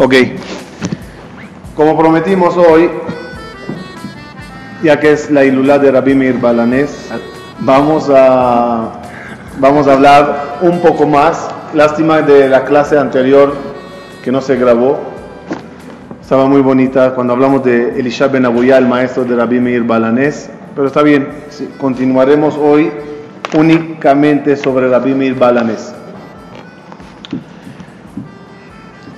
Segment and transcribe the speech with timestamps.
[0.00, 0.14] Ok.
[1.74, 2.88] Como prometimos hoy,
[4.80, 7.10] ya que es la ilulá de Rabbi Meir Balanés,
[7.58, 8.92] vamos a,
[9.58, 11.50] vamos a hablar un poco más.
[11.74, 13.54] Lástima de la clase anterior
[14.22, 15.00] que no se grabó.
[16.22, 20.48] Estaba muy bonita cuando hablamos de Elisha Ben Abuyá, el maestro de Rabbi Meir Balanés.
[20.76, 21.28] Pero está bien,
[21.80, 22.92] continuaremos hoy
[23.58, 25.92] únicamente sobre Rabbi Meir Balanés.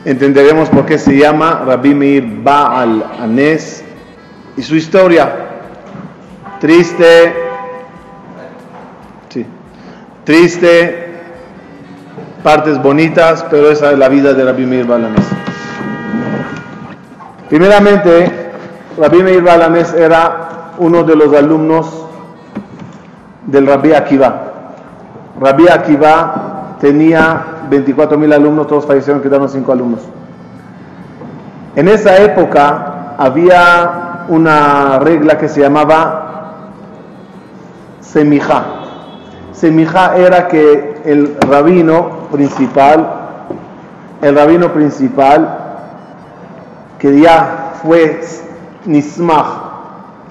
[0.04, 3.84] Entenderemos por qué se llama Rabbi Meir Baal Anés
[4.56, 5.30] y su historia.
[6.58, 7.34] Triste,
[9.28, 9.44] sí,
[10.24, 11.20] triste,
[12.42, 15.26] partes bonitas, pero esa es la vida de Rabbi Meir Baal Anés.
[17.50, 18.52] Primeramente,
[18.96, 22.06] Rabbi Meir Baal Anés era uno de los alumnos
[23.46, 24.52] del Rabbi Akiva.
[25.38, 26.49] Rabbi Akiva
[26.80, 30.00] tenía 24 mil alumnos, todos fallecieron, quedaron 5 alumnos.
[31.76, 36.30] En esa época había una regla que se llamaba
[38.00, 38.64] semija.
[39.52, 43.08] Semija era que el rabino principal,
[44.22, 45.58] el rabino principal,
[46.98, 48.20] que ya fue
[48.86, 49.46] nismach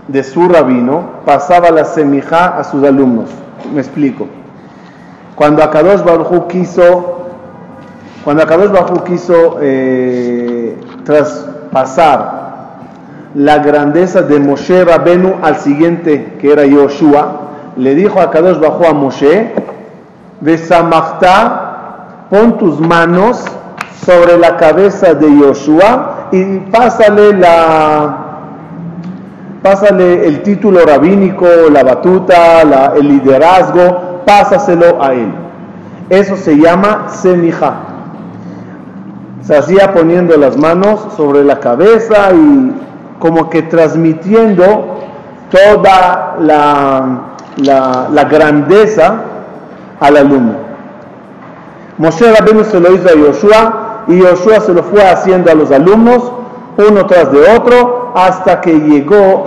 [0.07, 3.29] de su rabino, pasaba la semija a sus alumnos.
[3.73, 4.27] Me explico.
[5.39, 7.19] Cuando Akadosh Baruj quiso
[8.23, 12.39] cuando Akadosh Bajú quiso eh, traspasar
[13.33, 17.41] la grandeza de Moshe Rabenu al siguiente, que era Yoshua,
[17.77, 19.53] le dijo a Kadosh Bajú a Moshe,
[20.41, 23.45] Besamachta, pon tus manos
[24.05, 28.25] sobre la cabeza de Yoshua y pásale la
[29.63, 32.61] pásale el título rabínico, la batuta,
[32.95, 35.31] el liderazgo, pásaselo a él.
[36.09, 37.89] Eso se llama semija
[39.49, 42.71] se hacía poniendo las manos sobre la cabeza y
[43.17, 44.99] como que transmitiendo
[45.49, 47.19] toda la,
[47.57, 49.15] la, grandeza
[49.99, 50.53] al alumno.
[51.97, 55.71] Moshe Rabbeinu se lo hizo a Yoshua y Yoshua se lo fue haciendo a los
[55.71, 56.31] alumnos,
[56.77, 59.45] uno tras de otro, hasta que llegó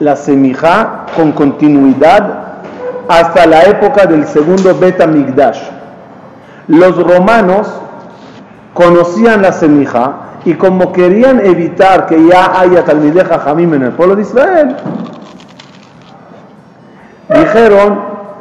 [0.00, 2.45] la semija con continuidad
[3.08, 5.60] hasta la época del segundo Beta Migdash.
[6.68, 7.72] Los romanos
[8.74, 14.16] conocían la semija y como querían evitar que ya haya talmideja jamim en el pueblo
[14.16, 14.76] de Israel,
[17.28, 18.00] dijeron,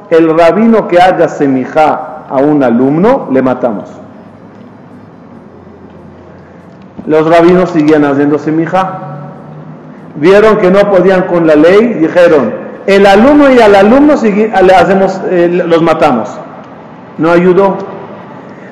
[0.10, 3.90] el rabino que haga semija a un alumno, le matamos.
[7.08, 9.00] Los rabinos seguían haciendo semija.
[10.16, 15.22] Vieron que no podían con la ley, dijeron, el alumno y al alumno le hacemos,
[15.30, 16.30] eh, los matamos.
[17.18, 17.78] No ayudó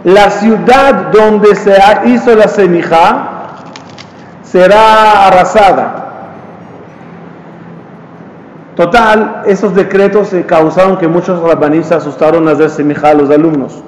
[0.04, 3.30] la ciudad donde se hizo la semija
[4.44, 6.00] será arrasada.
[8.76, 13.82] Total, esos decretos causaron que muchos rabaníes se asustaron a hacer semija a los alumnos.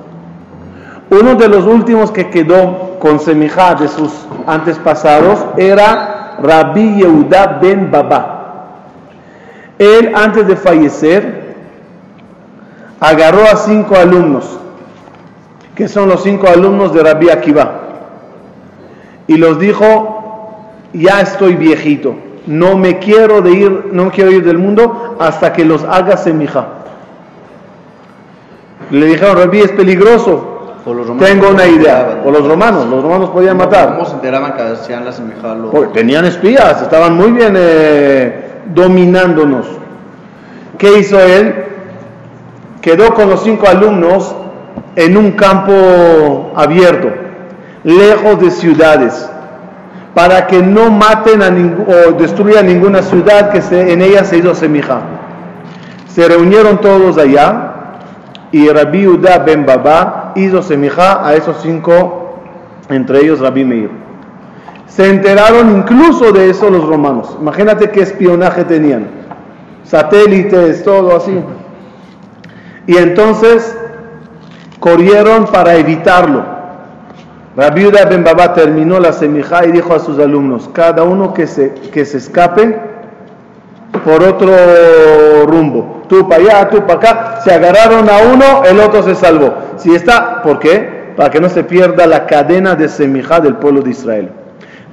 [1.10, 4.12] Uno de los últimos que quedó con semija de sus
[4.48, 8.35] antepasados era Rabbi Yehuda ben Baba.
[9.80, 11.56] Él, antes de fallecer,
[13.00, 14.60] agarró a cinco alumnos
[15.76, 17.82] que son los cinco alumnos de Rabbi Akiva.
[19.28, 20.64] Y los dijo,
[20.94, 22.16] ya estoy viejito,
[22.48, 26.68] no me quiero de ir, no quiero ir del mundo hasta que los haga semija.
[28.92, 30.52] Le dijeron, Rabbi, es peligroso.
[31.18, 32.22] Tengo una idea.
[32.24, 33.96] O los romanos, los romanos podían matar.
[33.96, 35.58] ¿Cómo se enteraban que hacían la semija?
[35.92, 39.68] tenían espías, estaban muy bien eh, dominándonos.
[40.78, 41.54] ¿Qué hizo él?
[42.82, 44.36] Quedó con los cinco alumnos
[44.96, 47.10] en un campo abierto,
[47.84, 49.30] lejos de ciudades,
[50.14, 53.62] para que no maten a o destruyan ninguna ciudad que
[53.92, 55.02] en ella se hizo semija.
[56.08, 57.74] Se reunieron todos allá
[58.52, 62.40] y Rabbi Uda ben Baba hizo semija a esos cinco,
[62.90, 64.05] entre ellos Rabbi Meir.
[64.88, 67.36] Se enteraron incluso de eso los romanos.
[67.40, 69.08] Imagínate qué espionaje tenían.
[69.84, 71.40] Satélites, todo así.
[72.88, 73.78] Y entonces
[74.80, 76.44] corrieron para evitarlo.
[77.56, 81.48] La viuda Ben Baba terminó la semija y dijo a sus alumnos, cada uno que
[81.48, 82.78] se, que se escape
[84.04, 84.52] por otro
[85.48, 86.04] rumbo.
[86.08, 87.42] Tú para allá, tú para acá.
[87.44, 89.54] Se agarraron a uno, el otro se salvó.
[89.78, 91.14] Si está, ¿por qué?
[91.16, 94.32] Para que no se pierda la cadena de semija del pueblo de Israel.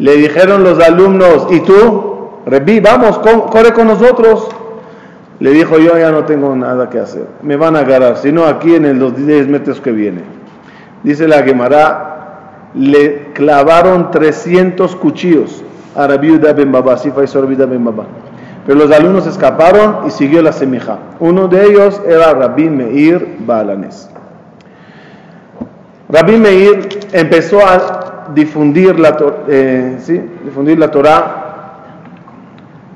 [0.02, 2.30] Le dijeron los alumnos, ¿y tú?
[2.44, 4.48] Reví, vamos, corre con nosotros.
[5.38, 8.74] Le dijo, yo ya no tengo nada que hacer, me van a agarrar, sino aquí
[8.74, 10.22] en los 10 metros que viene.
[11.04, 15.62] Dice la Gemara, le clavaron 300 cuchillos
[15.94, 18.06] a Ben Baba, así fue Ben.
[18.66, 20.98] Pero los alumnos escaparon y siguió la semija.
[21.20, 24.10] Uno de ellos era Rabbi Meir Balanes.
[26.08, 28.01] Rabbi Meir empezó a
[28.34, 29.16] difundir la,
[29.48, 29.98] eh,
[30.44, 31.42] difundir la Torah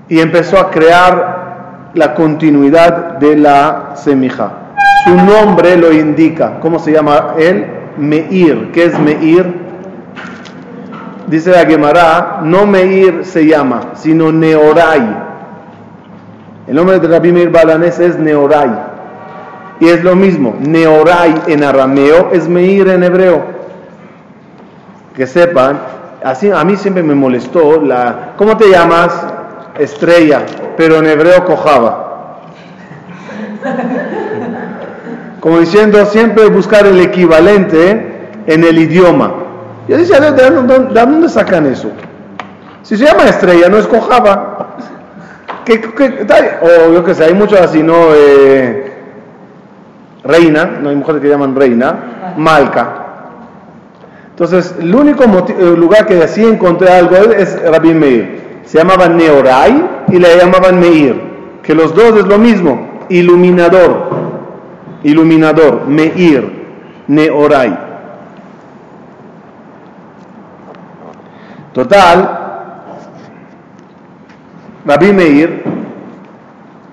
[0.09, 4.53] y empezó a crear la continuidad de la semija.
[5.05, 6.59] Su nombre lo indica.
[6.61, 7.67] ¿Cómo se llama él?
[7.97, 8.71] Meir.
[8.73, 9.67] ¿Qué es Meir?
[11.27, 15.27] Dice la Gemara, no Meir se llama, sino Neorai.
[16.69, 18.71] El nombre de Rabbi Meir Balanés es Neorai.
[19.81, 23.56] Y es lo mismo, Neorai en arameo es Meir en hebreo.
[25.17, 25.81] Que sepan,
[26.23, 29.13] así a mí siempre me molestó la ¿Cómo te llamas?
[29.79, 30.43] Estrella,
[30.77, 32.41] pero en hebreo cojaba.
[35.41, 39.33] Como diciendo siempre buscar el equivalente en el idioma.
[39.89, 41.91] Yo decía, ¿de dónde, sacan eso?
[42.83, 44.77] Si se llama estrella, no escojaba.
[45.65, 45.81] ¿Qué,
[46.63, 47.95] o yo que sé, hay muchos así, ¿no?
[48.15, 48.93] Eh,
[50.25, 53.06] reina, no hay mujeres que llaman reina, Malca.
[54.37, 55.25] Entonces, el único
[55.79, 58.61] lugar que así encontré algo es Rabbi Meir.
[58.67, 61.19] Se llamaban Neorai y le llamaban Meir,
[61.63, 64.11] que los dos es lo mismo, iluminador,
[65.05, 66.53] iluminador, Meir,
[67.07, 67.79] Neorai.
[71.73, 72.75] Total,
[74.85, 75.63] Rabbi Meir,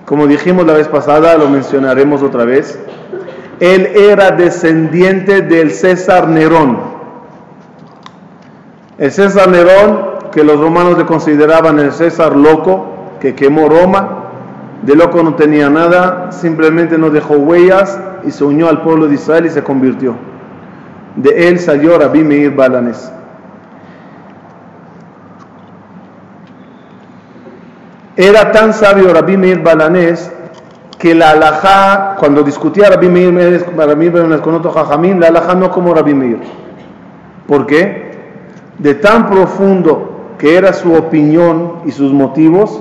[0.06, 2.78] como dijimos la vez pasada, lo mencionaremos otra vez,
[3.60, 6.93] él era descendiente del César Nerón.
[8.96, 12.86] El César Nerón, que los romanos le consideraban el César loco,
[13.20, 14.24] que quemó Roma,
[14.82, 19.14] de loco no tenía nada, simplemente no dejó huellas y se unió al pueblo de
[19.14, 20.14] Israel y se convirtió.
[21.16, 23.10] De él salió Rabbi Meir Balanes.
[28.16, 30.30] Era tan sabio Rabbi Meir Balanés
[30.98, 35.70] que la alajá, cuando discutía Rabbi Meir, Rabbi Meir con otro jajamín, la alajá no
[35.70, 36.38] como Rabbi Meir.
[37.48, 38.13] ¿Por qué?
[38.78, 42.80] De tan profundo que era su opinión y sus motivos,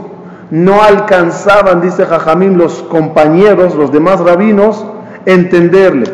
[0.50, 4.86] no alcanzaban, dice Jajamín, los compañeros, los demás rabinos,
[5.25, 6.06] entenderle.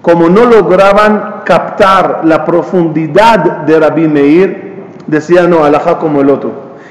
[0.00, 4.72] Como no lograban captar la profundidad de Rabbi Meir,
[5.06, 6.50] decía no, alajá como el otro.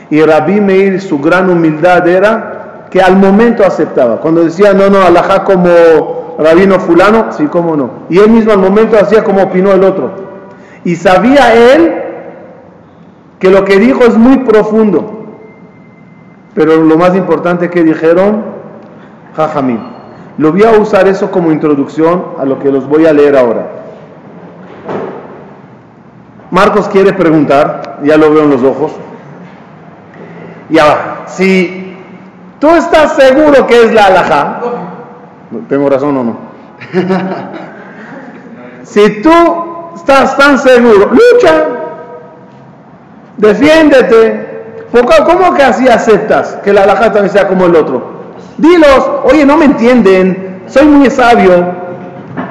[0.10, 4.18] Y Rabbi Meir, su gran humildad era que al momento aceptaba.
[4.18, 7.90] Cuando decía, no, no, alajá como rabino fulano, sí, cómo no.
[8.10, 10.12] Y él mismo al momento hacía como opinó el otro.
[10.84, 12.02] Y sabía él
[13.40, 15.26] que lo que dijo es muy profundo.
[16.54, 18.44] Pero lo más importante que dijeron,
[19.36, 19.80] jajamín.
[20.38, 23.68] Lo voy a usar eso como introducción a lo que los voy a leer ahora.
[26.52, 28.92] Marcos quiere preguntar, ya lo veo en los ojos.
[30.70, 31.98] Y ahora, si
[32.60, 34.62] tú estás seguro que es la alhaja,
[35.70, 36.38] ¿tengo razón o no?
[38.84, 41.66] si tú estás tan seguro, lucha,
[43.38, 44.50] defiéndete.
[44.92, 48.22] ¿Cómo que así aceptas que la alhaja también sea como el otro?
[48.58, 51.66] Dilos, oye, no me entienden, soy muy sabio,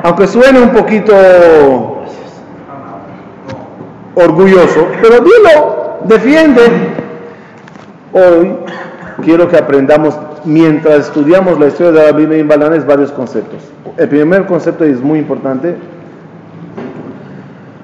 [0.02, 1.12] aunque suene un poquito
[4.14, 6.62] orgulloso, pero dilo, defiende.
[8.12, 8.56] Hoy
[9.22, 13.60] quiero que aprendamos, mientras estudiamos la historia de la Biblia en Balanes, varios conceptos.
[13.98, 15.76] El primer concepto es muy importante.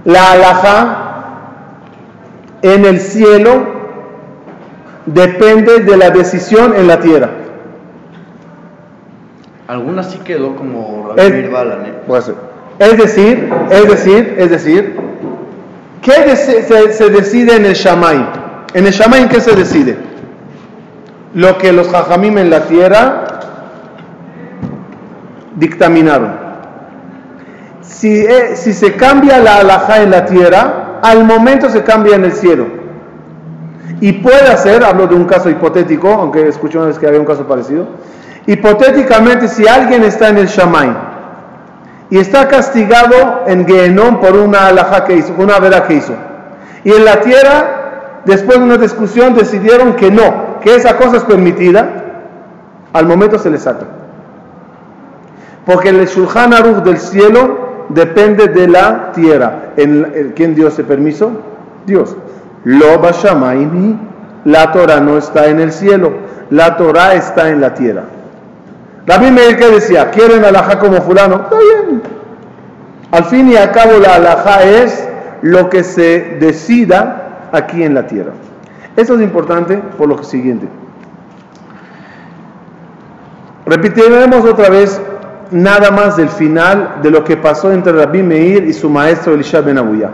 [0.06, 0.96] La alhaja
[2.62, 3.66] en el cielo
[5.04, 7.28] depende de la decisión en la tierra.
[9.68, 11.92] Algunas sí quedó como Rabbi Balanes.
[12.78, 14.96] Es decir, es decir, es decir,
[16.00, 18.26] ¿qué se, se, decide en el Shamay?
[18.72, 19.96] En el Shamay, ¿qué se decide?
[21.36, 23.24] lo que los jajamim en la tierra
[25.54, 26.45] dictaminaron.
[27.96, 32.24] Si, eh, si se cambia la alhaja en la tierra, al momento se cambia en
[32.24, 32.66] el cielo.
[34.02, 37.24] Y puede ser, hablo de un caso hipotético, aunque escuché una vez que había un
[37.24, 37.86] caso parecido,
[38.46, 40.94] hipotéticamente si alguien está en el Shamay
[42.10, 46.12] y está castigado en Gehenom por una alhaja que hizo, una vera que hizo,
[46.84, 51.24] y en la tierra, después de una discusión, decidieron que no, que esa cosa es
[51.24, 52.02] permitida,
[52.92, 53.86] al momento se le saca.
[55.64, 59.72] Porque el Shulchan Aruch del cielo depende de la tierra.
[59.76, 61.30] ¿En, ¿Quién dio ese permiso?
[61.86, 62.16] Dios.
[62.64, 63.98] Lo Bashamaimi,
[64.44, 66.12] la Torah no está en el cielo,
[66.50, 68.04] la Torah está en la tierra.
[69.06, 71.36] David Meir que decía, ¿quieren alajá como fulano?
[71.36, 72.02] Está bien.
[73.12, 75.08] Al fin y al cabo la alajá es
[75.42, 78.32] lo que se decida aquí en la tierra.
[78.96, 80.66] Eso es importante por lo siguiente.
[83.66, 85.00] Repetiremos otra vez
[85.50, 89.60] nada más del final de lo que pasó entre Rabbi Meir y su maestro Elisha
[89.60, 90.10] ben Abuya.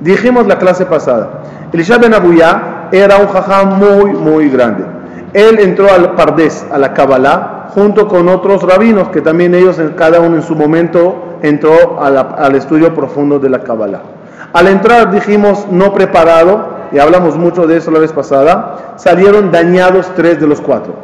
[0.00, 4.84] Dijimos la clase pasada, Elisha ben Abuya era un jajam muy, muy grande.
[5.32, 10.20] Él entró al Pardes, a la Kabbalah, junto con otros rabinos que también ellos, cada
[10.20, 14.02] uno en su momento, entró al estudio profundo de la Kabbalah.
[14.52, 20.10] Al entrar, dijimos, no preparado, y hablamos mucho de eso la vez pasada, salieron dañados
[20.16, 20.94] tres de los cuatro.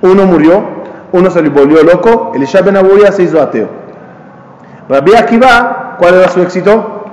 [0.00, 0.62] Uno murió,
[1.12, 3.68] uno se volvió loco, Elisha ben Abuya se hizo ateo.
[4.88, 7.04] Rabbi Akiva, ¿cuál era su éxito?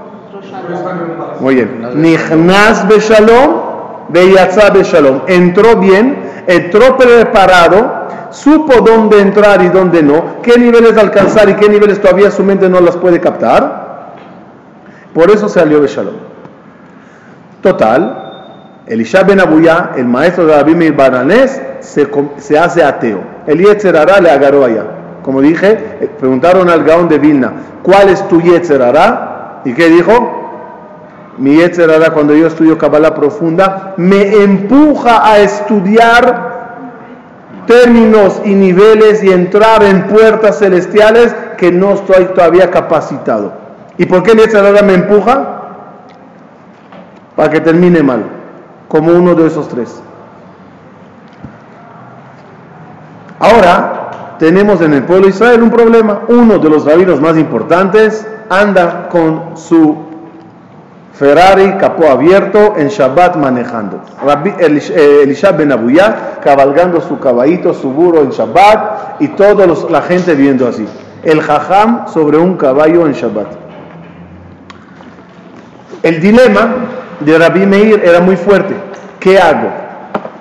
[1.39, 2.01] Muy bien.
[2.01, 3.61] Nichnas beshalom,
[4.09, 5.21] beyatza beshalom.
[5.27, 11.69] Entró bien, entró preparado, supo dónde entrar y dónde no, qué niveles alcanzar y qué
[11.69, 14.13] niveles todavía su mente no las puede captar.
[15.13, 16.15] Por eso salió beshalom.
[17.61, 18.28] Total,
[18.89, 23.21] Elisha ben Abuya, el maestro de Abimir Baranés, se, hace ateo.
[23.45, 24.83] El Yetzerara le agarró allá.
[25.21, 27.53] Como dije, eh, preguntaron al Gaón de Vilna,
[27.83, 29.61] ¿cuál es tu Yetzerara?
[29.63, 31.35] ¿Y qué dijo?
[31.37, 36.49] Mi Yetzerara, cuando yo estudio Kabbalah profunda, me empuja a estudiar
[37.67, 43.53] términos y niveles y entrar en puertas celestiales que no estoy todavía capacitado.
[43.99, 45.57] ¿Y por qué el Yetzerara me empuja?
[47.35, 48.38] Para que termine mal
[48.89, 50.01] como uno de esos tres.
[53.39, 56.21] Ahora tenemos en el pueblo de Israel un problema.
[56.27, 60.09] Uno de los rabinos más importantes anda con su
[61.13, 64.01] Ferrari capó abierto en Shabbat manejando.
[64.25, 70.01] Rabbi eh, Elisha ben Abuyá cabalgando su caballito, su burro en Shabbat y toda la
[70.01, 70.85] gente viendo así.
[71.23, 73.47] El jajam sobre un caballo en Shabbat.
[76.03, 78.75] El dilema de Rabbi Meir era muy fuerte.
[79.19, 79.69] ¿Qué hago?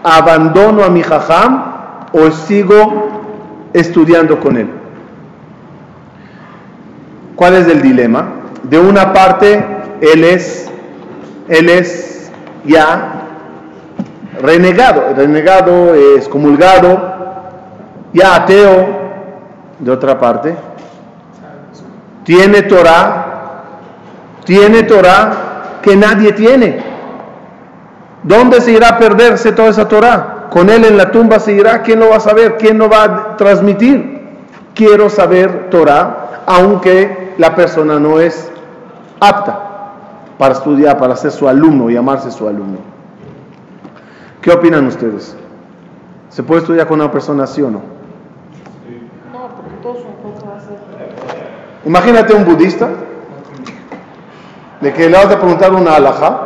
[0.03, 1.65] ¿Abandono a mi jajam
[2.13, 4.71] o sigo estudiando con él?
[7.35, 8.29] ¿Cuál es el dilema?
[8.63, 9.65] De una parte,
[10.01, 10.71] él es,
[11.49, 12.31] él es
[12.65, 13.15] ya
[14.41, 16.99] renegado, renegado, excomulgado,
[18.13, 18.99] ya ateo.
[19.79, 20.57] De otra parte,
[22.25, 23.63] tiene Torah,
[24.45, 25.48] tiene Torah
[25.83, 26.81] que nadie tiene.
[28.23, 30.49] ¿Dónde se irá a perderse toda esa Torah?
[30.51, 32.57] Con él en la tumba se irá, ¿quién lo va a saber?
[32.57, 34.19] ¿Quién lo va a transmitir?
[34.75, 38.51] Quiero saber Torah, aunque la persona no es
[39.21, 39.69] apta
[40.39, 42.79] para estudiar, para ser su alumno, llamarse su alumno.
[44.41, 45.37] ¿Qué opinan ustedes?
[46.31, 47.81] ¿Se puede estudiar con una persona así o no?
[49.33, 50.09] No, porque todos son
[51.85, 52.89] Imagínate un budista,
[54.81, 56.41] de que le vas a preguntar una alhaja,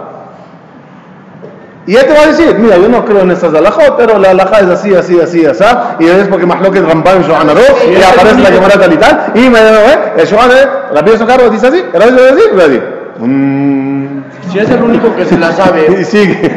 [1.85, 4.31] y él te va a decir, mira, yo no creo en estas alajot, pero la
[4.31, 5.65] alajá es así, así, así, así,
[5.99, 9.61] y es porque Mahloket Ramban Shohan y aparece la llamada tal y tal, y me
[9.61, 10.51] dice, el Shohan
[10.93, 12.81] la pieza cargo dice así, el dice así, y así.
[13.19, 14.23] Mm.
[14.53, 15.87] Si es el único que se la sabe.
[16.01, 16.51] Y sigue.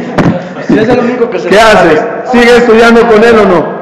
[0.67, 2.01] Si es el único que se ¿Qué la haces?
[2.32, 3.75] ¿Sigue estudiando con él o no?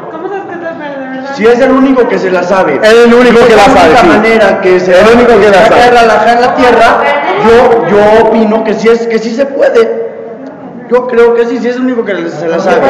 [1.35, 2.79] Si es el único que se la sabe.
[2.81, 3.89] Es el único que la sabe.
[3.89, 6.31] De la manera que se el único que la sabe.
[6.31, 7.01] en la tierra,
[7.43, 10.03] yo, yo opino que sí, es, que sí se puede.
[10.91, 12.81] Yo creo que sí, sí es el único que se la sabe.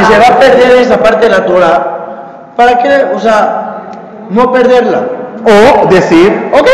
[0.00, 2.52] Y se va a perder esa parte de la Torah.
[2.56, 3.06] ¿Para qué?
[3.14, 3.90] O sea,
[4.30, 5.04] no perderla.
[5.44, 6.68] O decir, ok,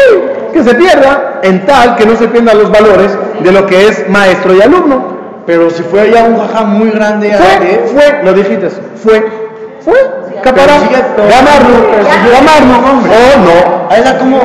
[0.52, 4.08] que se pierda en tal que no se pierdan los valores de lo que es
[4.08, 5.18] maestro y alumno.
[5.46, 9.26] Pero si fue ya un jajá muy grande, fue, fue, lo dijiste, fue,
[9.80, 9.94] fue,
[10.42, 10.74] capará,
[11.16, 11.76] gamarlo,
[12.32, 13.80] gamarlo, o no.
[13.90, 14.36] Ahí como,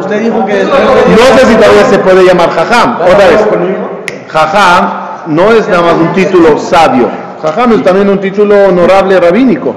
[0.00, 3.46] usted dijo que No sé si todavía se puede llamar jajam, otra vez.
[4.28, 4.90] Jajam
[5.26, 7.08] no es nada más un título sabio.
[7.42, 9.74] Jajam es también un título honorable rabínico.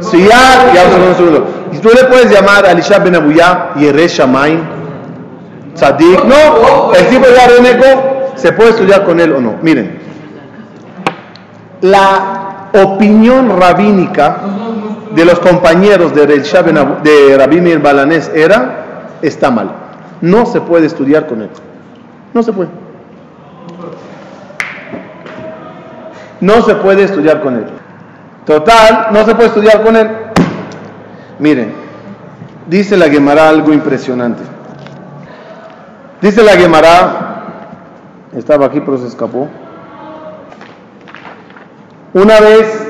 [0.00, 0.84] Si ya, ya.
[1.72, 4.60] Y tú le puedes llamar a Elisha ben Abuyá, Yere Shamaim,
[5.74, 6.24] Tzadik.
[6.24, 9.54] No, el tipo ya renego, se puede estudiar con él o no.
[9.62, 10.00] Miren,
[11.80, 12.33] la
[12.74, 14.38] opinión rabínica
[15.14, 19.70] de los compañeros de, de Rabbi Mir Balanés era, está mal.
[20.20, 21.50] No se puede estudiar con él.
[22.32, 22.84] No se puede.
[26.44, 27.64] no se puede estudiar con él.
[28.44, 30.10] Total, no se puede estudiar con él.
[31.38, 31.72] Miren,
[32.68, 34.42] dice la Gemara algo impresionante.
[36.20, 37.44] Dice la Gemara,
[38.36, 39.48] estaba aquí pero se escapó.
[42.14, 42.86] Una vez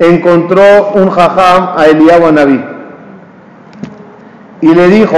[0.00, 2.60] encontró un jajam a Eliyahu Anabí
[4.60, 5.16] y le dijo,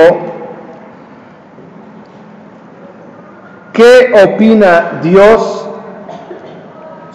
[3.73, 5.67] ¿qué opina Dios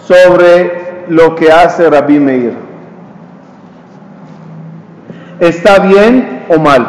[0.04, 2.54] sobre lo que hace Rabí Meir?
[5.38, 6.84] ¿Está bien o mal?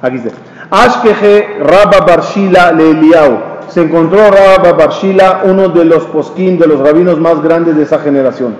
[0.00, 0.30] Aquí está.
[0.70, 3.57] Ashkeje Rabba Barshila le Eliyahu.
[3.68, 7.98] Se encontró Rabba Barshila, uno de los posquín, de los rabinos más grandes de esa
[7.98, 8.54] generación.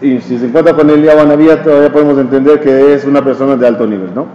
[0.00, 3.66] Y si se encuentra con Eliau Anabía, todavía podemos entender que es una persona de
[3.66, 4.26] alto nivel, ¿no?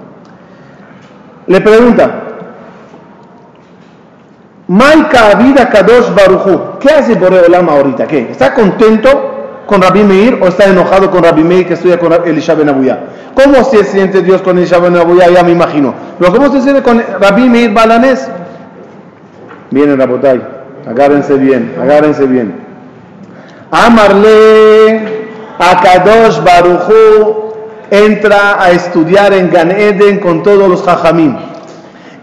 [1.48, 2.29] Le pregunta,
[4.67, 8.05] Maika Vida Kadosh Baruchu, ¿qué hace Boreolam ahorita?
[8.05, 8.29] ¿Qué?
[8.29, 12.53] ¿Está contento con Rabbi Meir o está enojado con Rabbi Meir que estudia con Elisha
[12.53, 13.00] Ben Abuya?
[13.34, 15.27] ¿Cómo se siente Dios con Elisha Ben Abuya?
[15.29, 15.96] Ya me imagino.
[16.19, 18.29] ¿cómo se siente con Rabbi Meir Balanés?
[19.72, 20.42] Viene Rabotay,
[20.88, 22.56] agárrense bien, agárrense bien.
[23.72, 25.28] Amarle
[25.60, 27.54] a Kadosh Baruchu
[27.92, 31.36] entra a estudiar en Gan Eden con todos los Jajamim.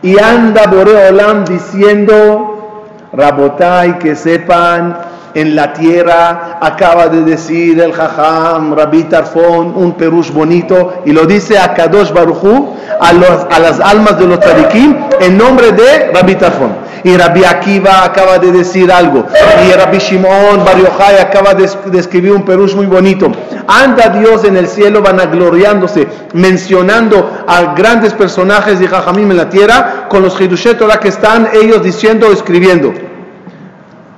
[0.02, 4.96] Y anda Boreolam diciendo, Rabotai, que sepan
[5.36, 11.26] en la tierra, acaba de decir el Jajam, Rabbi Tarfon, un perush bonito, y lo
[11.26, 16.86] dice a Kadosh Baruchu, a, las almas de los tzadikim, en nombre de Rabbi Tarfon.
[17.04, 19.26] Y Rabbi Akiva acaba de decir algo,
[19.68, 21.64] y Rabbi Shimon Bar Yochai acaba de,
[21.98, 23.30] escribir un perush muy bonito.
[23.68, 30.06] Anda Dios en el cielo vanagloriándose, mencionando a grandes personajes de Jajamim en la tierra,
[30.08, 32.94] con los Hidushet que están ellos diciendo o escribiendo.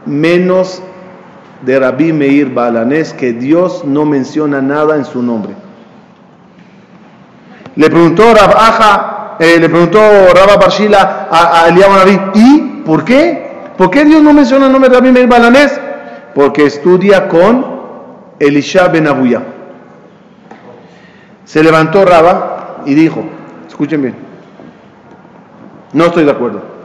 [0.06, 0.80] Menos
[1.62, 5.54] de Rabbi Meir Balanés que Dios no menciona nada en su nombre.
[7.76, 11.70] Le preguntó Rab Aja, eh, le preguntó Rabba Barshila a, a
[12.34, 13.48] ¿y por qué?
[13.76, 15.80] ¿Por qué Dios no menciona el nombre de Rabbi Meir Balanés?
[16.34, 17.64] Porque estudia con
[18.38, 19.42] Elisha Ben Abuya.
[21.44, 23.22] Se levantó Rabba y dijo,
[23.66, 24.14] escuchen bien,
[25.92, 26.77] no estoy de acuerdo.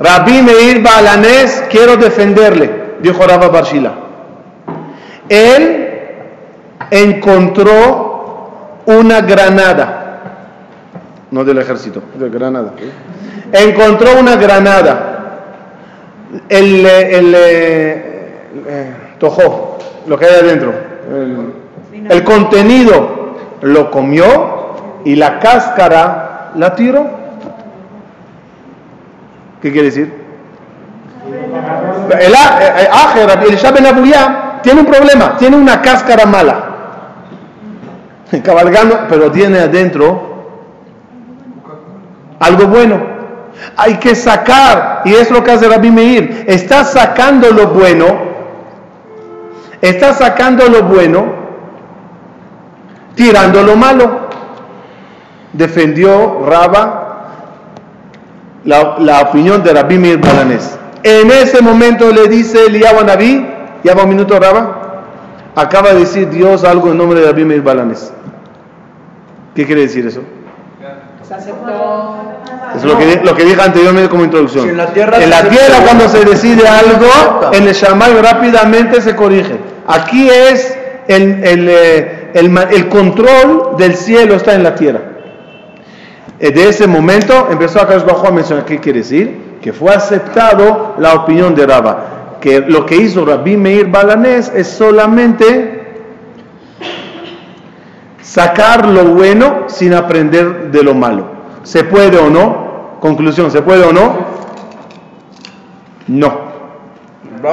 [0.00, 3.92] Rabbi Meir Balanés, quiero defenderle, dijo Rabba Barshila.
[5.28, 5.88] Él
[6.90, 10.20] encontró una granada,
[11.30, 12.72] no del ejército, de granada.
[13.52, 15.06] Encontró una granada.
[16.48, 18.02] El, el, el,
[19.18, 20.72] tojó, lo que hay adentro,
[21.10, 21.52] el,
[22.08, 27.19] el contenido lo comió y la cáscara la tiró.
[29.60, 30.12] ¿Qué quiere decir?
[32.18, 33.30] El Ajer,
[33.78, 36.64] el Abuyá, tiene un problema, tiene una cáscara mala.
[38.44, 40.30] Cabalgando, pero tiene adentro
[42.38, 43.20] algo bueno.
[43.76, 48.06] Hay que sacar, y es lo que hace Rabbi Meir, está sacando lo bueno,
[49.82, 51.26] está sacando lo bueno,
[53.14, 54.30] tirando lo malo.
[55.52, 57.09] Defendió Raba
[58.64, 60.76] la, la opinión de Rabbi Meir Balanés.
[61.02, 63.46] En ese momento le dice Eliyahu Naví,
[63.82, 65.04] ya va un minuto Raba,
[65.54, 68.12] acaba de decir Dios algo en nombre de Rabbi Meir Balanés.
[69.54, 70.22] ¿Qué quiere decir eso?
[71.26, 72.16] Se aceptó.
[72.76, 74.64] Es lo que, lo que dije anteriormente como introducción.
[74.64, 79.00] Si en la tierra en la tierra cuando se decide algo, en el Shammai rápidamente
[79.00, 79.58] se corrige.
[79.86, 80.76] Aquí es
[81.08, 85.00] el, el, eh, el control del cielo está en la tierra.
[86.38, 91.14] De ese momento empezó a Hu a mencionar qué quiere decir, que fue aceptado la
[91.14, 95.80] opinión de Rabba, que lo que hizo Rabbi Meir Balanés es solamente
[98.22, 101.26] sacar lo bueno sin aprender de lo malo.
[101.62, 102.98] ¿Se puede o no?
[103.00, 104.40] Conclusión, ¿se puede o no?
[106.06, 106.50] No.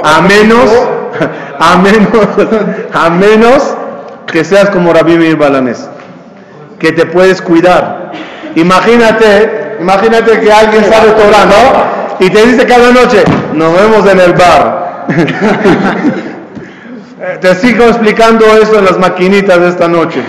[0.04, 0.70] A menos,
[1.60, 2.10] a menos,
[2.94, 3.76] a menos
[4.28, 5.90] que seas como Rabbi Meir Balanés,
[6.80, 8.12] que te puedes cuidar.
[8.58, 12.26] Imagínate, imagínate que alguien Torah, ¿no?
[12.26, 15.06] Y te dice cada noche, nos vemos en el bar.
[17.42, 20.24] Te sigo explicando eso en las maquinitas de esta noche.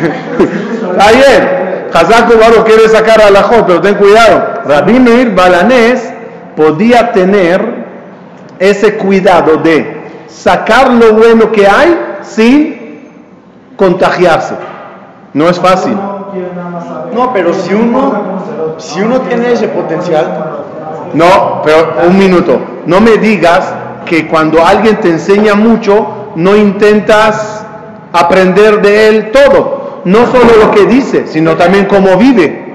[1.01, 4.61] Ayer, Hazako Baro quiere sacar a la pero ten cuidado.
[4.67, 6.13] Rabbi Meir Balanés
[6.55, 7.87] podía tener
[8.59, 13.09] ese cuidado de sacar lo bueno que hay sin
[13.77, 14.55] contagiarse.
[15.33, 15.97] No es fácil.
[17.15, 18.13] No, pero si uno,
[18.79, 20.27] si uno tiene ese potencial,
[21.15, 22.61] No, pero un minuto.
[22.87, 23.73] No me digas
[24.05, 27.65] que cuando alguien te enseña mucho, no intentas
[28.13, 30.01] aprender de él todo.
[30.05, 32.75] No solo lo que dice, sino también cómo vive.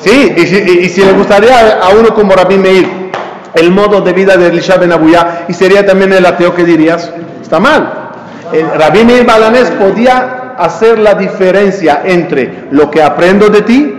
[0.00, 3.10] Sí, y si, y- y si le gustaría a uno como Rabbi Meir
[3.54, 7.10] el modo de vida de Elisha Ben Abuyá, y sería también el ateo que dirías,
[7.40, 8.10] está mal.
[8.52, 13.94] El Rabbi Meir Balanés podía hacer la diferencia entre lo que aprendo de ti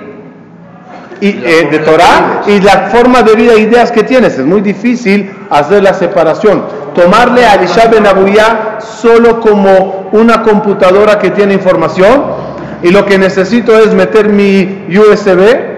[1.21, 4.37] y, eh, de Torah y la forma de vida, ideas que tienes.
[4.37, 6.65] Es muy difícil hacer la separación.
[6.93, 12.23] Tomarle a Elisha Ben Abuya solo como una computadora que tiene información
[12.81, 15.75] y lo que necesito es meter mi USB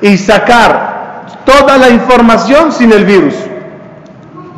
[0.00, 3.34] y sacar toda la información sin el virus.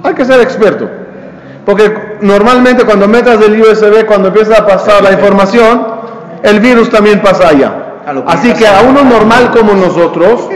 [0.03, 0.89] Hay que ser experto.
[1.65, 5.87] Porque normalmente cuando metas el USB, cuando empieza a pasar la información,
[6.43, 7.85] el virus también pasa allá.
[8.27, 10.49] Así que a uno normal como nosotros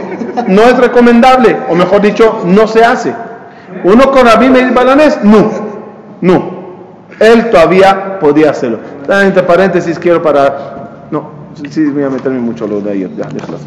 [0.48, 3.14] no es recomendable, o mejor dicho, no se hace.
[3.84, 5.50] Uno con Rabbi Meir Balanés, no,
[6.20, 6.62] no.
[7.20, 8.78] Él todavía podía hacerlo.
[9.08, 11.08] Entre paréntesis quiero para...
[11.10, 11.30] No,
[11.68, 13.58] sí, voy a meterme mucho lo de ahí, ya, déjalo.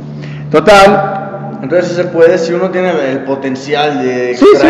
[0.51, 1.34] Total.
[1.65, 4.67] Entonces se puede si uno tiene el potencial de sí, sí,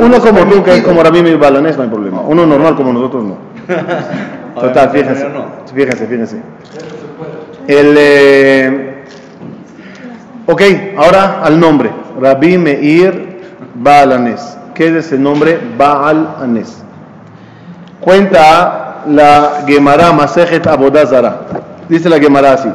[0.00, 2.20] Uno como tú, que como Rabbi Meir Balanés, no hay problema.
[2.20, 3.38] Uno normal como nosotros, no.
[4.60, 5.26] Total, fíjense.
[5.74, 6.36] Fíjense, fíjense.
[7.66, 9.04] El, eh,
[10.46, 10.62] ok,
[10.96, 11.90] ahora al nombre.
[12.20, 13.40] Rabbi Meir
[13.74, 14.56] Baalanes.
[14.76, 15.58] ¿Qué es ese nombre?
[15.76, 16.84] Baal Anes.
[18.00, 21.40] Cuenta la Gemara Masejet Abodazara.
[21.88, 22.68] Dice la Gemara así.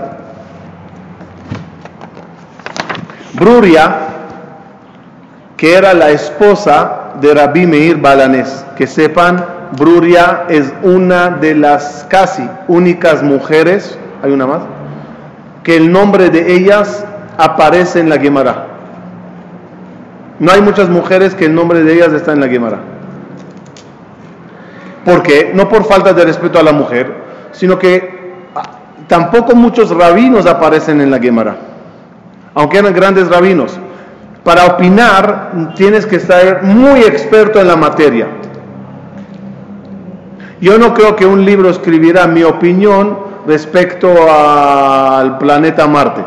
[3.34, 3.96] Bruria,
[5.58, 8.66] que era la esposa de Rabbi Meir Balanés.
[8.78, 9.44] Que sepan,
[9.78, 14.62] Bruria es una de las casi únicas mujeres, hay una más,
[15.64, 17.06] que el nombre de ellas
[17.38, 18.68] aparece en la Gemara.
[20.40, 22.80] No hay muchas mujeres que el nombre de ellas está en la Gemara.
[25.06, 25.52] ¿Por qué?
[25.54, 27.14] No por falta de respeto a la mujer,
[27.52, 28.44] sino que
[29.08, 31.56] tampoco muchos rabinos aparecen en la Gemara,
[32.54, 33.80] aunque eran grandes rabinos.
[34.44, 38.28] Para opinar tienes que estar muy experto en la materia.
[40.60, 46.24] Yo no creo que un libro escribiera mi opinión respecto al planeta Marte.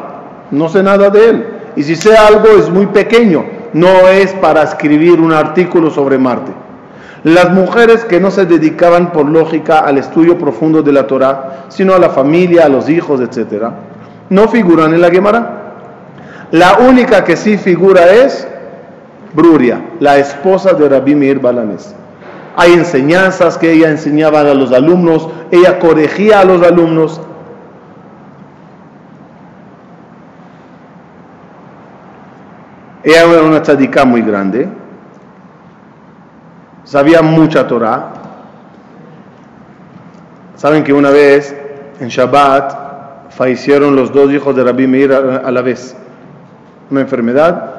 [0.51, 1.47] No sé nada de él.
[1.77, 3.45] Y si sé algo es muy pequeño.
[3.73, 6.53] No es para escribir un artículo sobre Marte.
[7.25, 11.95] Las mujeres que no se dedicaban por lógica al estudio profundo de la Torah, sino
[11.95, 13.65] a la familia, a los hijos, etc.,
[14.31, 15.66] no figuran en la Gemara.
[16.53, 18.47] La única que sí figura es
[19.35, 21.95] Bruria, la esposa de Rabbi Meir Balanes.
[22.57, 27.21] Hay enseñanzas que ella enseñaba a los alumnos, ella corregía a los alumnos.
[33.03, 34.69] Ella era una tzadika muy grande,
[36.85, 38.13] sabía mucha Torah.
[40.57, 41.55] Saben que una vez
[42.01, 45.95] en Shabbat fallecieron los dos hijos de Rabbi Meir a la vez.
[46.91, 47.75] Una enfermedad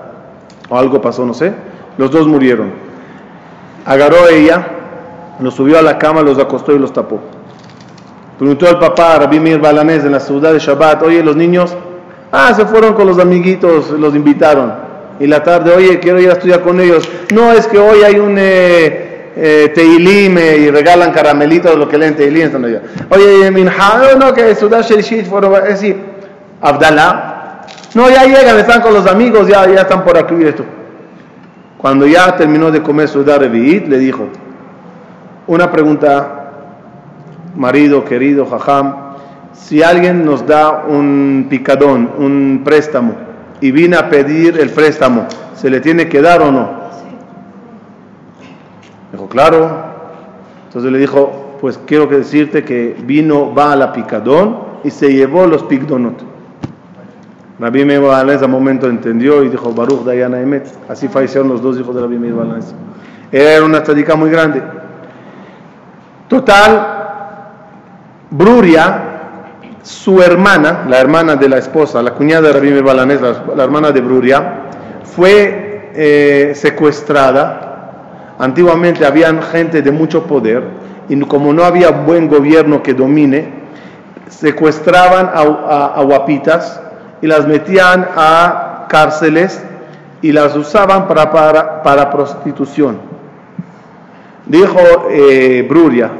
[0.70, 1.54] o algo pasó, no sé.
[1.98, 2.88] Los dos murieron
[3.88, 4.68] agarró a ella,
[5.40, 7.22] los subió a la cama, los acostó y los tapó.
[8.38, 11.76] Preguntó al papá, Rabbi Mir Balanés, en la ciudad de Shabbat, oye, los niños,
[12.32, 14.74] ah, se fueron con los amiguitos, los invitaron.
[15.20, 17.10] Y la tarde, oye, quiero ir a estudiar con ellos.
[17.34, 22.16] No, es que hoy hay un eh, eh eh, y regalan caramelitos, lo que leen
[22.16, 22.52] teilim.
[23.10, 25.98] Oye, Minha, no, que Ciudad Shelishit fueron, es decir,
[26.62, 27.27] Abdalá.
[27.96, 30.64] No, ya llegan, están con los amigos, ya, ya están por aquí esto.
[31.78, 34.28] Cuando ya terminó de comer su Revit, le dijo,
[35.48, 36.52] una pregunta,
[37.56, 38.96] marido, querido, jajam,
[39.54, 43.16] si alguien nos da un picadón, un préstamo,
[43.62, 46.70] y viene a pedir el préstamo, ¿se le tiene que dar o no?
[49.12, 49.88] Dijo, claro.
[50.68, 55.48] Entonces le dijo, pues quiero decirte que vino, va a la picadón y se llevó
[55.48, 56.37] los picdonot.
[57.60, 60.68] Rabbi Meir ese momento entendió y dijo, Baruch Dayana Emet.
[60.88, 62.36] Así fallecieron los dos hijos de Rabbi Meir
[63.32, 64.62] Era una estadística muy grande.
[66.28, 66.88] Total,
[68.30, 69.04] Bruria,
[69.82, 74.02] su hermana, la hermana de la esposa, la cuñada de Rabbi Meir la, hermana de
[74.02, 74.54] Bruria,
[75.04, 78.36] fue eh, secuestrada.
[78.38, 80.64] Antiguamente habían gente de mucho poder
[81.10, 83.50] y como no había buen gobierno que domine,
[84.30, 86.82] secuestraban a guapitas
[87.22, 89.62] y las metían a cárceles
[90.22, 91.32] y las usaban para,
[91.84, 93.00] para, prostitución.
[94.46, 96.12] Dijo eh, Bruria,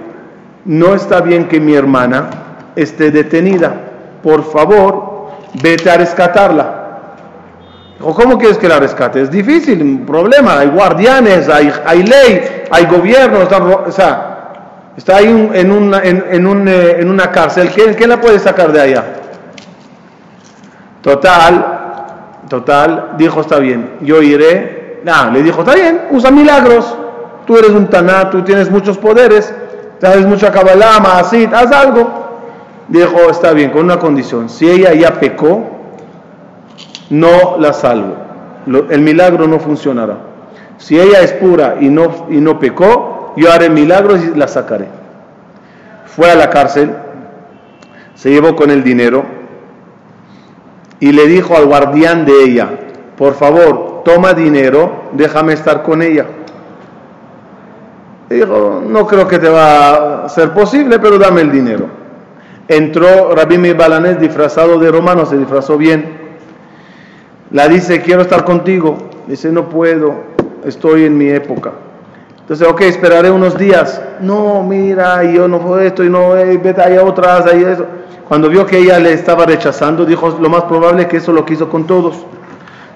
[0.66, 2.30] no está bien que mi hermana
[2.76, 3.74] esté detenida,
[4.22, 5.30] por favor,
[5.62, 6.74] vete a rescatarla.
[7.98, 9.22] Dijo, ¿cómo quieres que la rescate?
[9.22, 14.52] Es difícil, un problema, hay guardianes, hay, hay ley, hay gobierno, está, o sea,
[14.96, 18.72] está ahí en una, en, en, eh, en una cárcel, ¿Quién, ¿quién la puede sacar
[18.72, 19.04] de allá?
[21.02, 25.02] Total, total, dijo, está bien, yo iré.
[25.04, 26.96] No, le dijo, está bien, usa milagros.
[27.46, 29.54] Tú eres un taná, tú tienes muchos poderes,
[30.02, 32.10] sabes mucha Kabbalah, así, haz algo.
[32.90, 34.50] Dijo, está bien, con una condición.
[34.50, 35.64] Si ella ya pecó,
[37.10, 38.16] no la salvo.
[38.90, 40.18] el milagro no funcionará.
[40.78, 44.88] Si ella es pura y no, y no pecó, yo haré milagros y la sacaré.
[46.06, 46.94] Fue a la cárcel,
[48.16, 49.37] se llevó con el dinero
[51.00, 52.70] y le dijo al guardián de ella,
[53.18, 56.26] por favor, toma dinero, déjame estar con ella.
[58.30, 61.88] Dijo, no creo que te va a ser posible, pero dame el dinero.
[62.68, 66.18] Entró Rabbi Meir Balanés disfrazado de romano, se disfrazó bien.
[67.52, 68.98] La dice, quiero estar contigo.
[69.28, 70.16] Dice, no puedo,
[70.66, 71.72] estoy en mi época.
[72.48, 74.02] Entonces, ok, esperaré unos días.
[74.22, 77.86] No, mira, yo no fue esto y no, eh, vete ahí otras, ahí eso.
[78.26, 81.44] Cuando vio que ella le estaba rechazando, dijo, lo más probable es que eso lo
[81.44, 82.26] quiso con todos.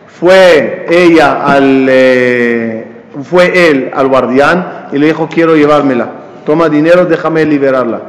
[0.08, 1.86] Fue ella al...
[1.90, 2.88] Eh,
[3.24, 6.08] fue él al guardián y le dijo, quiero llevármela.
[6.46, 8.02] Toma dinero, déjame liberarla.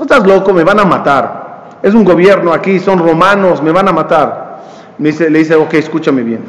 [0.00, 1.78] estás loco, me van a matar.
[1.80, 4.58] Es un gobierno aquí, son romanos, me van a matar.
[4.98, 6.40] Me dice, le dice, ok, escúchame bien.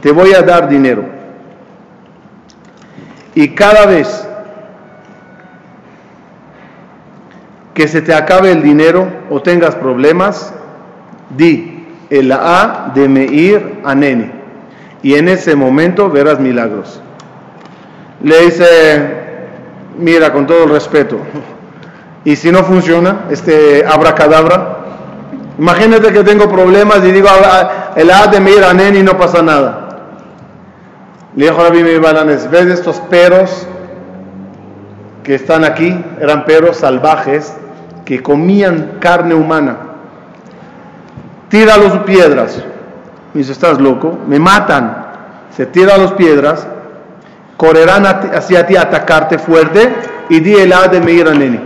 [0.00, 1.13] Te voy a dar dinero.
[3.34, 4.26] Y cada vez
[7.74, 10.54] que se te acabe el dinero o tengas problemas,
[11.36, 14.30] di el A de Meir a Neni.
[15.02, 17.00] Y en ese momento verás milagros
[18.24, 19.06] le dice,
[19.98, 21.18] mira, con todo el respeto,
[22.24, 24.78] y si no funciona, este abracadabra,
[25.58, 27.28] imagínate que tengo problemas y digo,
[27.96, 29.83] el A de mira, y no pasa nada.
[31.36, 33.66] Le dijo a Rabbi Balanes, ¿ves estos peros
[35.22, 35.96] que están aquí?
[36.20, 37.54] Eran peros salvajes
[38.04, 39.76] que comían carne humana.
[41.48, 42.62] Tira los piedras.
[43.32, 44.18] Me dice, ¿estás loco?
[44.28, 45.04] Me matan.
[45.56, 46.66] Se tira las piedras
[47.56, 49.92] correrán hacia ti a atacarte fuerte
[50.28, 51.60] y di el de Meir a Neni.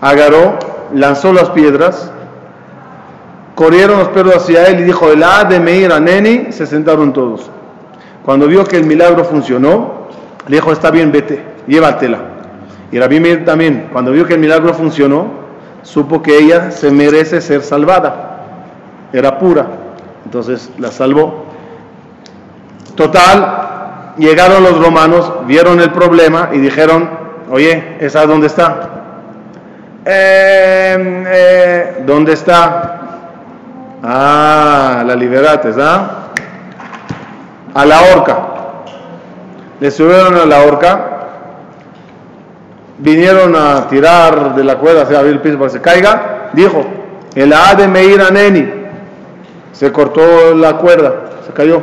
[0.00, 0.58] Agarró,
[0.92, 2.10] lanzó las piedras,
[3.54, 7.50] corrieron los perros hacia él y dijo el de Meir a Neni, se sentaron todos.
[8.24, 10.08] Cuando vio que el milagro funcionó,
[10.48, 12.18] le dijo, está bien, vete, llévatela.
[12.90, 15.26] Y Meir también, cuando vio que el milagro funcionó,
[15.82, 18.40] supo que ella se merece ser salvada.
[19.12, 19.66] Era pura.
[20.24, 21.44] Entonces la salvó.
[22.94, 27.10] Total, llegaron los romanos, vieron el problema y dijeron,
[27.50, 28.90] oye, ¿esa dónde está?
[30.04, 33.00] Eh, eh, ¿Dónde está?
[34.02, 36.23] Ah, la liberates, ¿ah?
[37.74, 38.48] A la horca.
[39.80, 41.10] Le subieron a la horca,
[42.98, 46.50] vinieron a tirar de la cuerda, se abrió el piso para que se caiga.
[46.52, 46.84] Dijo,
[47.34, 48.84] el de Meir a Neni.
[49.72, 51.82] Se cortó la cuerda, se cayó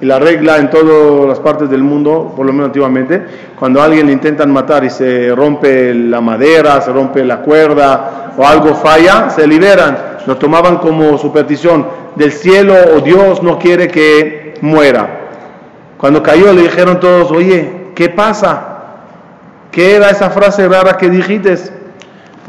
[0.00, 3.22] y la regla en todas las partes del mundo, por lo menos antiguamente,
[3.58, 8.46] cuando alguien le intentan matar y se rompe la madera, se rompe la cuerda o
[8.46, 9.98] algo falla, se liberan.
[10.26, 15.19] Lo tomaban como superstición del cielo o Dios no quiere que muera.
[16.00, 18.78] Cuando cayó le dijeron todos, oye, ¿qué pasa?
[19.70, 21.56] ¿Qué era esa frase rara que dijiste?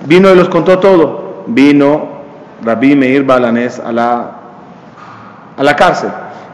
[0.06, 1.44] Vino y los contó todo.
[1.48, 2.22] Vino
[2.64, 4.32] Rabbi Meir Balanés a la,
[5.58, 6.12] a la cárcel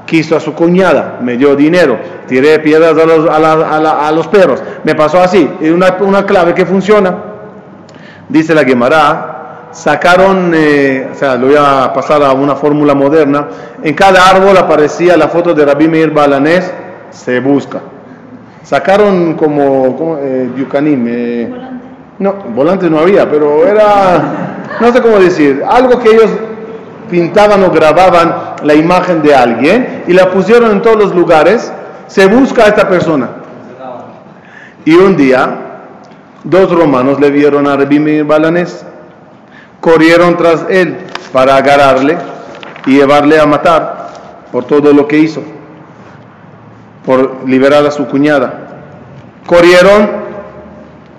[0.07, 4.95] quiso a su cuñada, me dio dinero, tiré piedras a los, a, los perros, me
[4.95, 7.13] pasó así, y una, una, clave que funciona.
[8.29, 13.47] Dice la Gemara, sacaron, eh, o sea, lo voy a pasar a una fórmula moderna,
[13.83, 16.73] en cada árbol aparecía la foto de Rabbi Meir Balanés,
[17.11, 17.81] se busca.
[18.63, 20.49] Sacaron como, como eh,
[21.07, 21.53] eh,
[22.19, 26.29] no, volantes no había, pero era, no sé cómo decir, algo que ellos
[27.09, 31.71] pintaban o grababan la imagen de alguien y la pusieron en todos los lugares,
[32.07, 33.29] se busca a esta persona.
[34.83, 35.83] Y un día,
[36.43, 38.85] dos romanos le vieron a Rebimir Balanés,
[39.79, 40.97] corrieron tras él
[41.31, 42.17] para agarrarle
[42.85, 44.09] y llevarle a matar
[44.51, 45.43] por todo lo que hizo,
[47.07, 48.67] por liberar a su cuñada.
[49.47, 50.11] Corrieron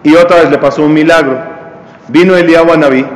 [0.04, 1.38] y otra vez le pasó un milagro.
[2.08, 3.06] Vino Eliyahu a Naví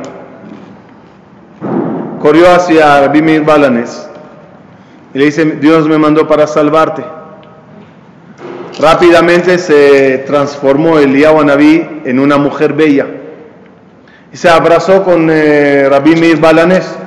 [2.23, 4.07] corrió hacia Bimir Balanes
[5.13, 7.03] y le dice, Dios me mandó para salvarte.
[8.79, 13.07] Rápidamente se transformó Eliyahu Anabí en una mujer bella
[14.31, 16.97] y se abrazó con eh, Rabbi Meir Balanes.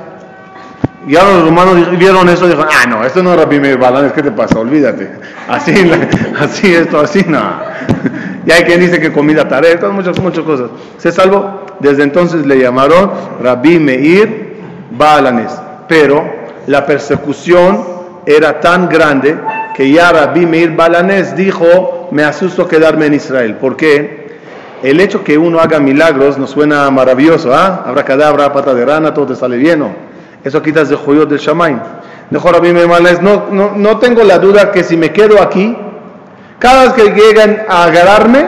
[1.06, 3.78] Y ahora los romanos vieron eso y dijeron, ah, no, esto no es Rabbi Meir
[3.78, 4.58] Balanes, ¿qué te pasa?
[4.58, 5.08] Olvídate.
[5.48, 5.72] Así,
[6.40, 7.40] así esto, así, no.
[8.44, 10.70] y hay quien dice que comida tareta, muchas, muchas cosas.
[10.98, 11.64] Se salvó.
[11.78, 14.56] Desde entonces le llamaron Rabbi Meir
[14.90, 15.52] Balanes.
[15.86, 16.28] Pero
[16.66, 17.84] la persecución
[18.26, 19.38] era tan grande
[19.76, 23.56] que ya Rabbi Meir Balanes dijo, me asusto quedarme en Israel.
[23.56, 24.26] ¿Por qué?
[24.82, 27.84] El hecho que uno haga milagros nos suena maravilloso, ¿ah?
[27.86, 29.84] Habrá cadabra, pata de rana, todo te sale bien.
[30.46, 31.80] Eso quitas de Juyot del Shamaim.
[32.30, 35.76] Mejor a mí me no, no, no tengo la duda que si me quedo aquí,
[36.60, 38.46] cada vez que lleguen a agarrarme,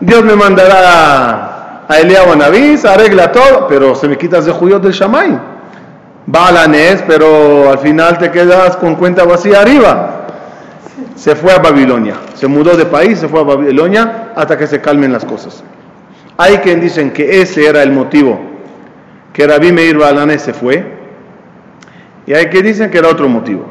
[0.00, 4.92] Dios me mandará a Eliab a arregla todo, pero se me quitas de Juyot del
[4.92, 5.38] Shamaim.
[6.34, 10.22] Va a la NES, pero al final te quedas con cuenta vacía arriba.
[11.16, 14.80] Se fue a Babilonia, se mudó de país, se fue a Babilonia hasta que se
[14.80, 15.62] calmen las cosas.
[16.38, 18.40] Hay quien dicen que ese era el motivo
[19.34, 20.95] que Rabbi Meir Balanés se fue,
[22.26, 23.64] y hay quien dicen que era otro motivo.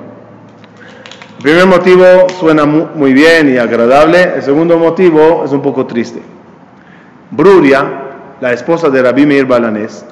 [1.37, 6.21] El primer motivo suena muy bien y agradable, el segundo motivo es un poco triste.
[7.29, 7.85] Bruria,
[8.39, 10.05] la esposa de Rabbi Meir Balanés,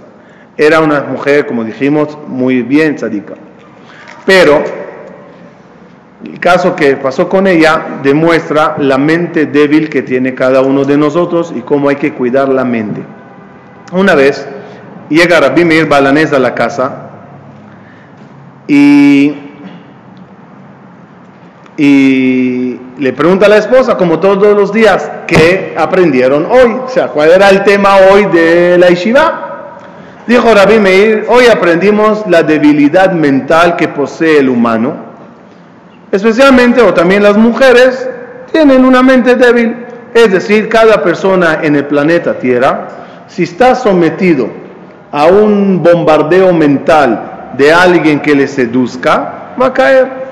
[0.57, 3.33] era una mujer, como dijimos, muy bien tzadika.
[4.25, 4.63] Pero
[6.23, 10.97] el caso que pasó con ella demuestra la mente débil que tiene cada uno de
[10.97, 13.01] nosotros y cómo hay que cuidar la mente.
[13.91, 14.47] Una vez
[15.09, 17.09] llega Rabbi Meir Balanés a la casa
[18.67, 19.33] y,
[21.77, 26.79] y le pregunta a la esposa, como todos los días, ¿qué aprendieron hoy?
[26.85, 29.77] O sea, ¿cuál era el tema hoy de la Yeshiva?
[30.25, 34.95] Dijo Rabbi Meir, hoy aprendimos la debilidad mental que posee el humano,
[36.11, 38.07] especialmente o también las mujeres
[38.51, 42.87] tienen una mente débil, es decir, cada persona en el planeta Tierra,
[43.27, 44.47] si está sometido
[45.11, 50.23] a un bombardeo mental de alguien que le seduzca, va a caer.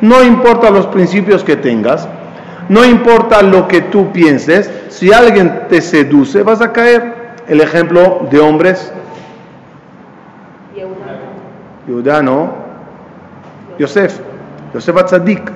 [0.00, 2.08] No importa los principios que tengas,
[2.68, 7.20] no importa lo que tú pienses, si alguien te seduce, vas a caer.
[7.48, 8.92] El ejemplo de hombres
[11.90, 12.52] Yehuda no.
[13.78, 14.20] Yosef.
[14.74, 15.50] Yosef Atzadik.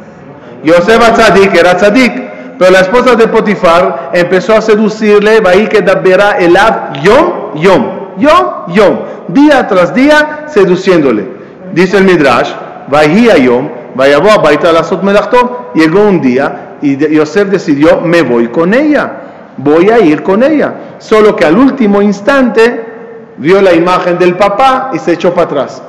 [0.65, 2.13] Yosef Atzadik era Tzadik.
[2.59, 8.17] Pero la esposa de Potifar empezó a seducirle, va que verá el ab yom, yom,
[8.17, 11.27] yom, yom, día tras día seduciéndole.
[11.73, 12.53] Dice el Midrash,
[12.93, 14.85] a yom, la
[15.75, 19.13] Llegó un día y Yosef decidió, me voy con ella,
[19.57, 20.75] voy a ir con ella.
[20.99, 22.85] Solo que al último instante
[23.39, 25.83] vio la imagen del papá y se echó para atrás.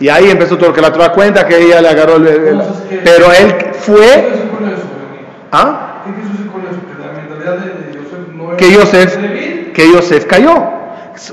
[0.00, 2.60] Y ahí empezó todo, que la otra cuenta que ella le agarró el...
[3.04, 4.28] pero él fue...
[5.52, 6.02] ¿Ah?
[8.56, 9.16] Que Yosef,
[9.72, 10.81] que Yosef cayó.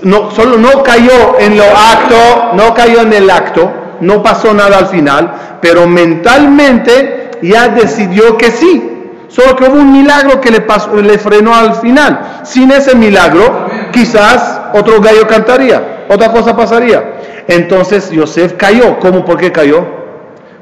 [0.03, 4.77] No, solo no cayó en lo acto, no cayó en el acto, no pasó nada
[4.77, 8.85] al final, pero mentalmente ya decidió que sí.
[9.29, 12.41] Solo que hubo un milagro que le, pasó, le frenó al final.
[12.43, 17.19] Sin ese milagro, quizás otro gallo cantaría, otra cosa pasaría.
[17.47, 18.99] Entonces Yosef cayó.
[18.99, 19.23] ¿Cómo?
[19.23, 19.85] ¿Por qué cayó?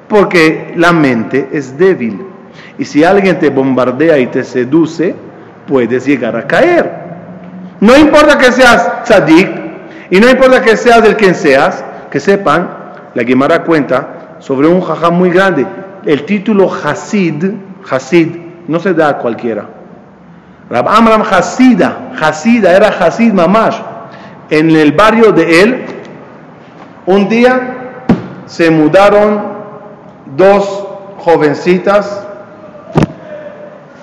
[0.08, 2.26] Porque la mente es débil.
[2.78, 5.16] Y si alguien te bombardea y te seduce,
[5.68, 7.07] puedes llegar a caer.
[7.80, 9.50] No importa que seas tzadik
[10.10, 12.70] y no importa que seas del quien seas, que sepan,
[13.14, 15.66] la Gemara cuenta sobre un jajá muy grande.
[16.06, 17.44] El título Hasid,
[17.90, 18.36] Hasid,
[18.68, 19.66] no se da a cualquiera.
[20.70, 23.78] Rab Amram Hasida, Hasida era Hasid Mamash.
[24.50, 25.86] En el barrio de él
[27.06, 28.04] un día
[28.46, 29.42] se mudaron
[30.36, 30.88] dos
[31.18, 32.27] jovencitas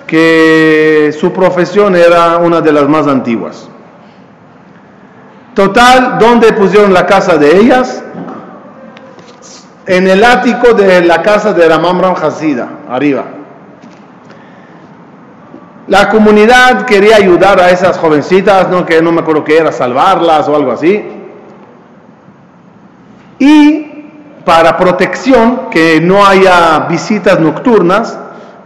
[0.07, 3.69] que su profesión era una de las más antiguas.
[5.53, 8.03] Total, ¿dónde pusieron la casa de ellas?
[9.87, 13.23] En el ático de la casa de la Mamran Hasida, arriba.
[15.87, 20.47] La comunidad quería ayudar a esas jovencitas, no que no me acuerdo qué era, salvarlas
[20.49, 21.05] o algo así.
[23.37, 23.85] Y
[24.43, 28.17] para protección, que no haya visitas nocturnas,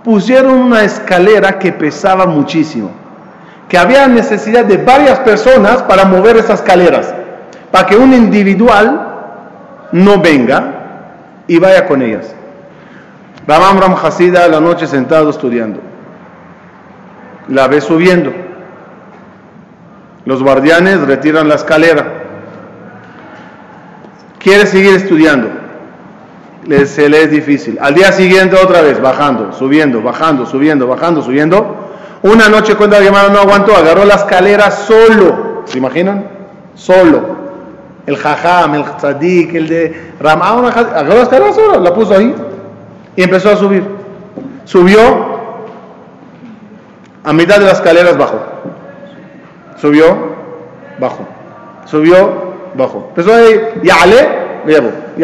[0.04, 2.92] pusieron una escalera que pesaba muchísimo.
[3.67, 7.13] Que había necesidad de varias personas para mover esas escaleras.
[7.71, 9.08] Para que un individual
[9.92, 10.73] no venga
[11.48, 12.34] y vaya con ellas.
[13.48, 15.80] Ramam Ram Hasida la noche sentado estudiando.
[17.48, 18.32] La ve subiendo.
[20.26, 22.19] Los guardianes retiran la escalera
[24.40, 25.50] quiere seguir estudiando.
[26.86, 27.78] Se le es difícil.
[27.82, 31.76] Al día siguiente otra vez, bajando, subiendo, bajando, subiendo, bajando, subiendo.
[32.22, 35.63] Una noche cuando la hermano no aguantó, agarró la escalera solo.
[35.65, 36.28] ¿Se imaginan?
[36.76, 37.38] Solo.
[38.06, 42.34] El jajam, el tzadik, el de Ramá, agarró la escalera solo, la puso ahí
[43.15, 43.84] y empezó a subir.
[44.65, 45.00] Subió,
[47.24, 48.40] a mitad de las escaleras bajó.
[49.78, 50.17] Subió,
[51.00, 51.28] bajó.
[51.86, 53.08] Subió, bajo.
[53.10, 54.30] Empezó ahí, yale,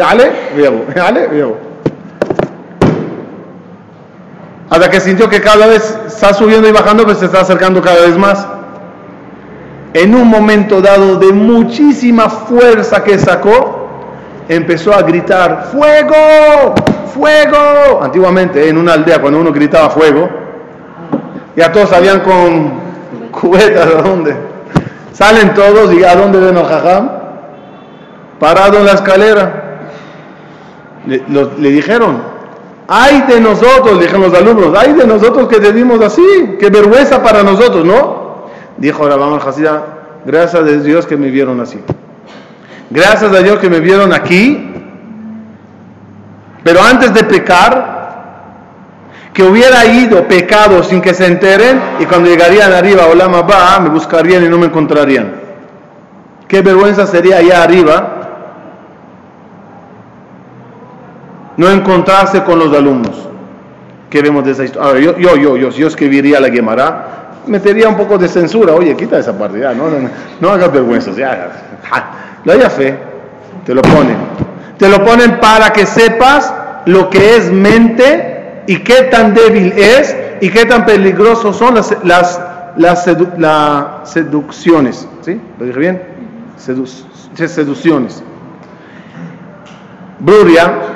[4.68, 8.00] Hasta que sintió que cada vez está subiendo y bajando, pues se está acercando cada
[8.00, 8.46] vez más.
[9.94, 13.88] En un momento dado de muchísima fuerza que sacó,
[14.48, 16.74] empezó a gritar, fuego,
[17.14, 18.02] fuego.
[18.02, 20.28] Antiguamente en una aldea cuando uno gritaba fuego,
[21.56, 22.72] ya todos salían con
[23.30, 24.36] cubetas, ¿a dónde?
[25.12, 27.25] Salen todos y ¿a dónde ven a Jajam?
[28.38, 29.62] Parado en la escalera.
[31.06, 32.20] Le, dijeron,
[32.88, 37.22] ay de nosotros, dijeron los alumnos, ay de nosotros que te dimos así, qué vergüenza
[37.22, 38.46] para nosotros, ¿no?
[38.76, 39.84] Dijo Rabban Hasida,
[40.24, 41.78] gracias a Dios que me vieron así.
[42.90, 44.72] Gracias a Dios que me vieron aquí.
[46.62, 47.96] Pero antes de pecar,
[49.32, 53.90] que hubiera ido pecado sin que se enteren y cuando llegarían arriba, Olama va, me
[53.90, 55.30] buscarían y no me encontrarían.
[56.48, 58.15] Qué vergüenza sería allá arriba
[61.56, 63.28] no encontrarse con los alumnos.
[64.10, 65.00] ¿Qué vemos de esa historia?
[65.00, 68.72] yo, yo, yo, yo, si yo escribiría la Gemara, metería un poco de censura.
[68.74, 69.84] Oye, quita esa parte, ya, no,
[70.40, 71.50] no, hagas vergüenzas, ya.
[72.44, 72.96] No haya fe,
[73.64, 74.16] te lo ponen.
[74.78, 76.52] Te lo ponen para que sepas
[76.84, 81.96] lo que es mente y qué tan débil es y qué tan peligrosos son las,
[82.04, 82.40] las,
[82.76, 85.08] las, seducciones.
[85.22, 85.40] ¿Sí?
[85.58, 86.02] ¿Lo dije bien?
[86.56, 88.22] seducciones.
[90.18, 90.95] Bruria,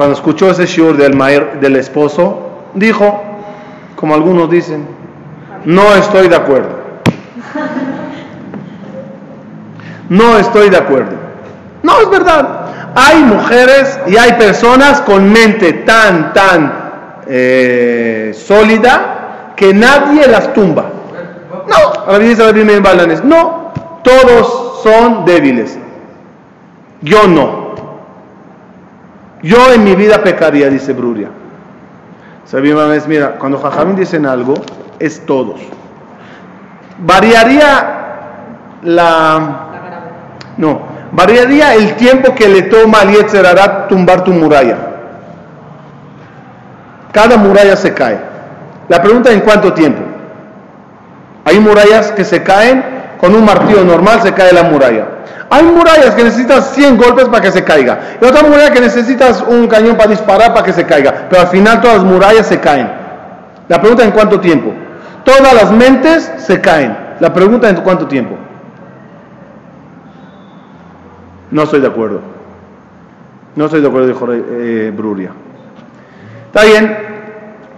[0.00, 1.14] cuando escuchó ese shur del,
[1.60, 3.22] del esposo, dijo,
[3.96, 4.86] como algunos dicen,
[5.66, 6.70] no estoy de acuerdo.
[10.08, 11.12] No estoy de acuerdo.
[11.82, 12.92] No, es verdad.
[12.94, 16.72] Hay mujeres y hay personas con mente tan, tan
[17.28, 20.86] eh, sólida que nadie las tumba.
[21.68, 22.06] No,
[23.22, 23.72] no,
[24.02, 25.78] todos son débiles.
[27.02, 27.59] Yo no.
[29.42, 31.28] Yo en mi vida pecaría, dice Bruria.
[32.44, 34.54] Sabimos, mira, cuando Jajamín dicen algo,
[34.98, 35.60] es todos.
[36.98, 39.66] Variaría la...
[40.56, 40.82] No,
[41.12, 44.76] variaría el tiempo que le toma al Yetzerarat tumbar tu muralla.
[47.12, 48.18] Cada muralla se cae.
[48.88, 50.02] La pregunta es en cuánto tiempo.
[51.44, 52.84] Hay murallas que se caen,
[53.20, 55.06] con un martillo normal se cae la muralla.
[55.50, 58.00] Hay murallas que necesitas 100 golpes para que se caiga.
[58.20, 61.26] Y otra muralla que necesitas un cañón para disparar para que se caiga.
[61.28, 62.88] Pero al final todas las murallas se caen.
[63.68, 64.72] La pregunta en cuánto tiempo.
[65.24, 66.96] Todas las mentes se caen.
[67.20, 68.36] La pregunta en cuánto tiempo.
[71.50, 72.20] No estoy de acuerdo.
[73.56, 75.32] No estoy de acuerdo, dijo eh, Bruria.
[76.46, 76.96] Está bien.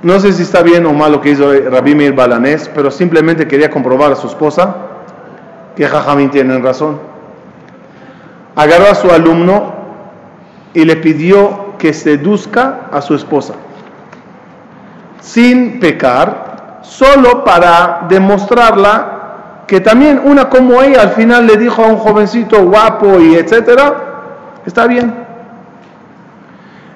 [0.03, 3.49] No sé si está bien o mal lo que hizo Rabbi Meir Balanés, pero simplemente
[3.49, 4.91] quería comprobar a su esposa
[5.76, 7.00] que Jajamín tiene razón.
[8.54, 9.74] Agarró a su alumno
[10.74, 13.54] y le pidió que seduzca a su esposa
[15.22, 21.86] sin pecar, solo para demostrarla que también una como ella al final le dijo a
[21.86, 23.94] un jovencito guapo y etcétera,
[24.66, 25.14] está bien.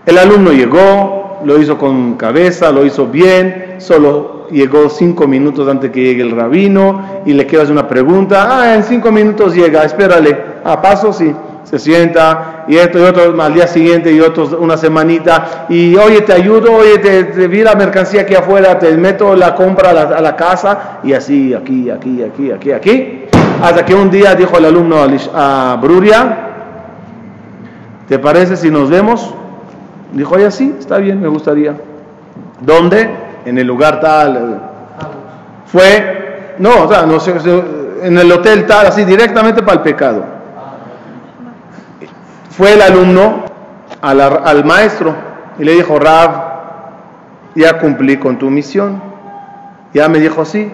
[0.04, 5.90] El alumno llegó, lo hizo con cabeza, lo hizo bien, solo llegó cinco minutos antes
[5.90, 10.36] que llegue el rabino y le quedas una pregunta, ah, en cinco minutos llega, espérale,
[10.64, 11.32] a paso sí
[11.68, 16.20] se sienta y esto y otro al día siguiente y otros una semanita y oye
[16.20, 20.36] te ayudo, oye te, vi la mercancía aquí afuera, te meto la compra a la,
[20.36, 23.22] casa y así aquí, aquí, aquí, aquí, aquí.
[23.60, 24.96] Hasta que un día dijo el alumno
[25.34, 26.38] a, Bruria,
[28.06, 29.34] ¿te parece si nos vemos?
[30.12, 31.74] Dijo, oye, sí, está bien, me gustaría.
[32.60, 33.25] ¿Dónde?
[33.46, 34.60] En el lugar tal.
[35.66, 37.32] Fue, no, o sea, no sé,
[38.02, 40.24] en el hotel tal, así directamente para el pecado.
[42.50, 43.44] Fue el alumno
[44.00, 45.14] al, maestro
[45.58, 46.30] y le dijo, Rab,
[47.54, 49.02] ya cumplí con tu misión.
[49.94, 50.70] Ya me dijo, sí.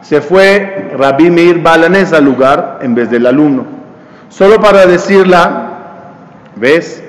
[0.00, 3.66] Se fue Rabbi Meir Balanés al lugar en vez del alumno.
[4.28, 5.68] Solo para decirla,
[6.56, 7.04] ¿ves?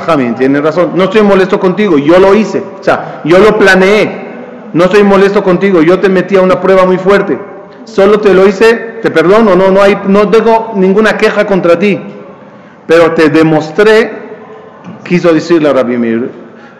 [0.00, 0.92] Jajamín, tiene razón.
[0.94, 2.62] No estoy molesto contigo, yo lo hice.
[2.80, 4.24] O sea, yo lo planeé.
[4.72, 7.38] No estoy molesto contigo, yo te metí a una prueba muy fuerte
[7.84, 12.00] solo te lo hice, te perdono, no, no, hay, no tengo ninguna queja contra ti,
[12.86, 14.10] pero te demostré,
[15.04, 16.30] quiso decirle a Rabbi Mir,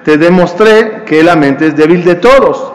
[0.04, 2.72] te demostré que la mente es débil de todos.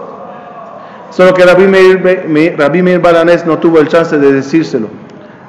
[1.11, 4.87] Solo que Rabbi Mir, Rabbi Mir Balanés no tuvo el chance de decírselo.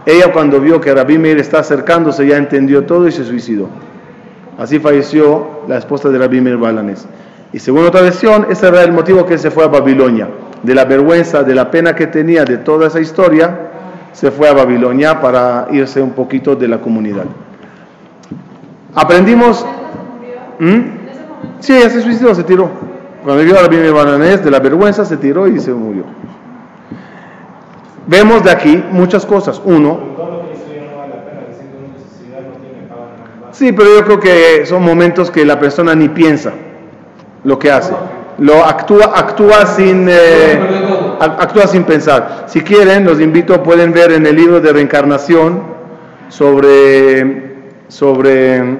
[0.06, 3.68] Ella cuando vio que Rabbi Mir está acercándose ya entendió todo y se suicidó.
[4.60, 7.06] Así falleció la esposa de Rabbi Mir Balanés.
[7.52, 10.28] Y según otra versión, ese era el motivo que se fue a Babilonia
[10.62, 13.70] de la vergüenza, de la pena que tenía de toda esa historia,
[14.12, 17.24] se fue a Babilonia para irse un poquito de la comunidad.
[18.94, 19.64] Aprendimos...
[20.58, 20.80] ¿Mm?
[21.60, 22.68] Sí, ese suicidio se tiró.
[23.24, 26.04] Cuando vio a la Bananés de la vergüenza, se tiró y se murió.
[28.06, 29.60] Vemos de aquí muchas cosas.
[29.64, 30.39] Uno,
[33.52, 36.52] Sí, pero yo creo que son momentos que la persona ni piensa
[37.44, 37.92] lo que hace.
[38.38, 40.58] Lo actúa, actúa sin, eh,
[41.18, 42.44] actúa sin pensar.
[42.46, 45.62] Si quieren, los invito, pueden ver en el libro de reencarnación
[46.28, 47.56] sobre,
[47.88, 48.78] sobre,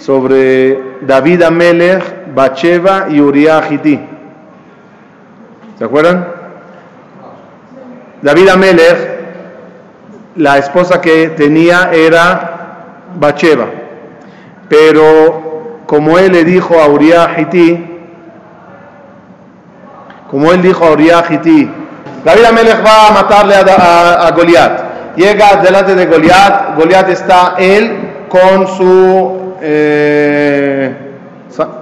[0.00, 3.98] sobre David Amelech, Bacheva y Uriah Hiti.
[5.78, 6.28] ¿Se acuerdan?
[8.22, 8.98] David Amelech,
[10.36, 12.49] la esposa que tenía era
[13.18, 13.66] Bacheva,
[14.68, 17.86] pero como él le dijo a Uriah Hiti,
[20.30, 21.68] como él dijo a Uriah Hiti,
[22.24, 25.16] David Amelech va a matarle a, Goliat.
[25.16, 30.94] Llega delante de Goliat, Goliat está él con su eh,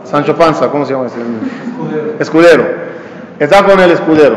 [0.04, 1.16] Sancho Panza, ¿cómo se llama ese?
[1.20, 2.14] Escudero.
[2.18, 2.64] escudero.
[3.38, 4.36] Está con el escudero.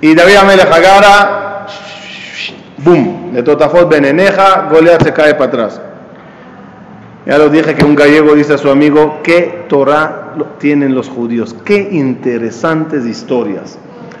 [0.00, 1.45] Y David Amelech agarra,
[2.78, 5.80] boom, le totafot beneneja, Goliat se cae para atrás.
[7.26, 11.56] Ya lo dije que un gallego dice a su amigo, ¿qué Torah tienen los judíos?
[11.64, 13.78] Qué interesantes historias.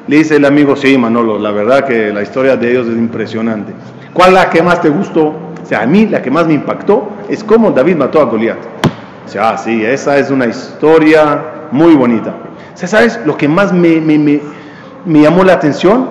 [0.08, 3.72] Le dice el amigo, sí, Manolo, la verdad que la historia de ellos es impresionante.
[4.12, 5.26] ¿Cuál la que más te gustó?
[5.26, 8.58] O sea, a mí la que más me impactó es cómo David mató a Goliat.
[9.24, 12.34] O sea, ah, sí, esa es una historia muy bonita.
[12.74, 14.40] ¿sabes lo que más me, me, me,
[15.04, 16.08] me llamó la atención?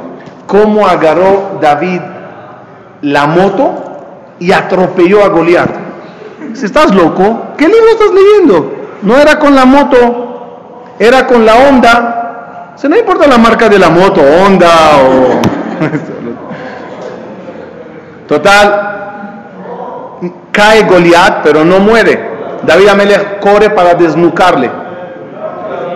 [0.48, 2.02] Cómo agarró David
[3.06, 3.72] la moto
[4.40, 5.70] y atropelló a Goliat.
[6.54, 8.74] Si estás loco, ¿qué libro estás leyendo?
[9.04, 12.74] No era con la moto, era con la Honda.
[12.84, 15.42] O no importa la marca de la moto, Honda o...
[18.28, 18.96] Total,
[20.52, 22.34] cae Goliat, pero no muere.
[22.64, 24.72] David Amelech corre para desnucarle.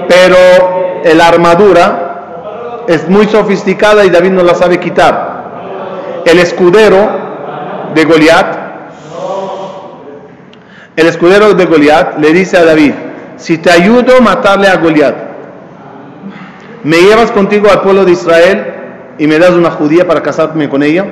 [0.08, 0.38] Pero
[1.16, 5.39] la armadura es muy sofisticada y David no la sabe quitar.
[6.26, 7.10] El escudero
[7.96, 8.70] de Goliat
[11.00, 12.92] el escudero de Goliat le dice a David,
[13.38, 15.16] si te ayudo a matarle a Goliat,
[16.84, 18.74] ¿me llevas contigo al pueblo de Israel
[19.18, 21.06] y me das una judía para casarme con ella?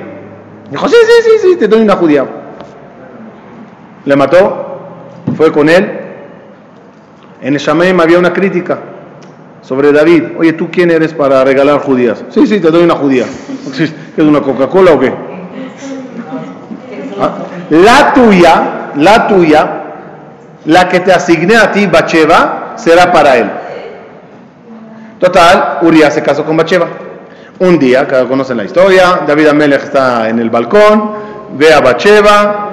[0.70, 2.26] Dijo, sí, sí, sí, sí, te doy una judía.
[4.04, 4.78] Le mató,
[5.38, 5.90] fue con él.
[7.40, 8.78] En el Shamaim había una crítica
[9.62, 10.24] sobre David.
[10.38, 12.24] Oye, ¿tú quién eres para regalar judías?
[12.30, 13.24] Sí, sí, te doy una judía.
[13.26, 15.12] ¿Es una Coca-Cola o qué?
[17.20, 17.30] ¿Ah?
[17.70, 19.82] La tuya, la tuya,
[20.64, 23.50] la que te asigné a ti, Bacheva, será para él.
[25.18, 26.86] Total, Uriah se casó con Bacheva.
[27.58, 31.10] Un día, cada conocen la historia, David Amelech está en el balcón,
[31.58, 32.70] ve a Bacheva,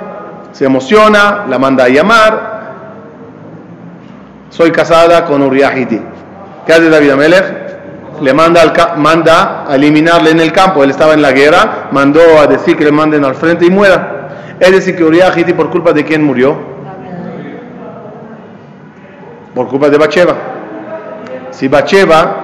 [0.51, 2.55] se emociona, la manda a llamar.
[4.49, 5.99] Soy casada con Uriah Hiti.
[6.65, 7.65] ¿Qué hace David Amelech?
[8.21, 10.83] Le manda, al, manda a eliminarle en el campo.
[10.83, 14.55] Él estaba en la guerra, mandó a decir que le manden al frente y muera.
[14.59, 16.75] Es decir, que Uriah Hiti, por culpa de quién murió?
[19.55, 20.35] por culpa de Bacheva.
[21.51, 22.35] Si Bacheva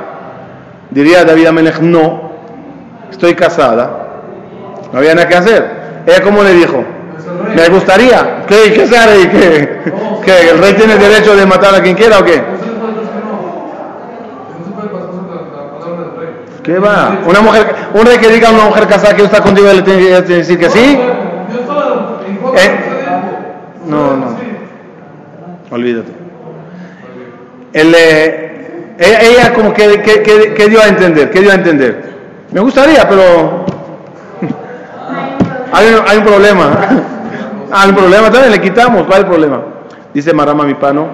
[0.89, 2.31] diría a David Amelech, no,
[3.11, 3.91] estoy casada,
[4.91, 5.81] no había nada que hacer.
[6.07, 6.83] Ella como le dijo,
[7.53, 8.85] me gustaría, ¿qué, qué?
[8.85, 9.91] ¿Qué,
[10.25, 12.41] ¿Qué, ¿El rey tiene derecho de matar a quien quiera o qué?
[16.63, 17.19] ¿Qué va?
[17.27, 19.99] Una mujer, un rey que diga a una mujer casada que está contigo le tiene
[19.99, 20.99] que decir que sí.
[22.55, 22.79] ¿Eh?
[23.87, 24.35] No, no.
[25.71, 26.11] Olvídate.
[27.73, 28.51] Eh,
[28.99, 32.11] ella como que, que, dio a entender, que dio a entender.
[32.51, 33.65] Me gustaría, pero
[36.07, 36.71] hay, un problema.
[37.71, 39.61] hay un problema, también le quitamos, ¿cuál es el problema?
[40.13, 41.07] Dice Marama Mipano,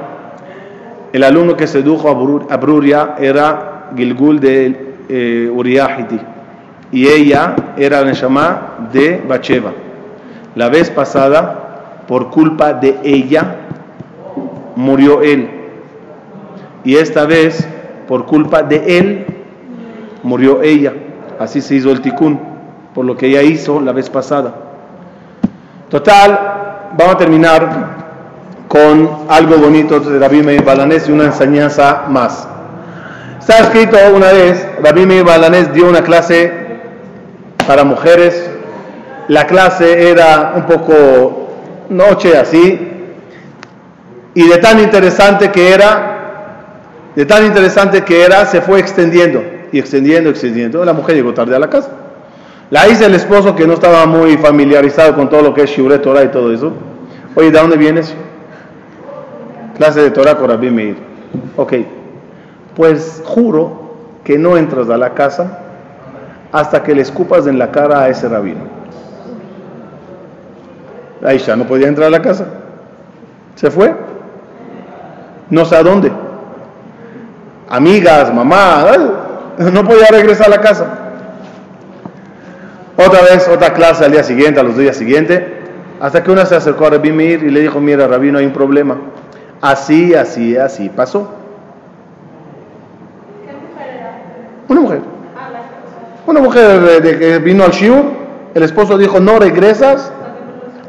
[1.14, 6.20] el alumno que sedujo a, Bruria era Gilgul de eh, Uriahiti
[6.92, 9.72] y ella era la Neshama de Bacheva.
[10.56, 13.56] La vez pasada, por culpa de ella,
[14.76, 15.58] murió él
[16.88, 17.68] y esta vez,
[18.08, 19.26] por culpa de él,
[20.24, 20.94] murió ella.
[21.38, 22.40] Así se hizo el ticún,
[22.96, 24.56] por lo que ella hizo la vez pasada.
[25.90, 26.40] Total,
[26.98, 27.98] vamos a terminar
[28.70, 32.48] con algo bonito de Rabbi Meir Balanés y una enseñanza más.
[33.50, 36.52] Está escrito una vez, Rabbi Meir Balanés dio una clase
[37.66, 38.50] para mujeres.
[39.30, 41.48] La clase era un poco
[41.88, 42.78] noche así,
[44.34, 46.82] y de tan interesante que era,
[47.16, 49.42] de tan interesante que era, se fue extendiendo
[49.72, 50.84] y extendiendo, extendiendo.
[50.84, 51.92] La mujer llegó tarde a la casa.
[52.70, 56.00] La dice el esposo que no estaba muy familiarizado con todo lo que es Shiure
[56.00, 56.74] Torah y todo eso.
[57.34, 58.14] Oye, ¿de dónde vienes?
[59.78, 60.98] Clase de Torah con Rabbi Meir.
[61.56, 61.74] Ok,
[62.78, 65.58] pues juro que no entras a la casa
[66.52, 68.62] hasta que le escupas en la cara a ese rabino.
[71.26, 72.46] Aisha no podía entrar a la casa.
[73.56, 73.96] Se fue.
[75.50, 76.12] No sé a dónde.
[77.68, 78.86] Amigas, mamá,
[79.74, 80.86] no podía regresar a la casa.
[82.96, 85.42] Otra vez, otra clase al día siguiente, a los días siguientes,
[86.00, 88.54] hasta que una se acercó a Rabbi y le dijo, mira, Rabbi, no hay un
[88.54, 88.98] problema.
[89.62, 91.47] Así, así, así pasó.
[94.68, 95.02] Una mujer.
[96.26, 98.04] Una mujer de que vino al shiur,
[98.54, 100.12] el esposo dijo, no regresas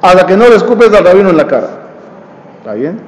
[0.01, 1.69] hasta que no le escupes al rabino en la cara.
[2.59, 2.99] ¿Está bien?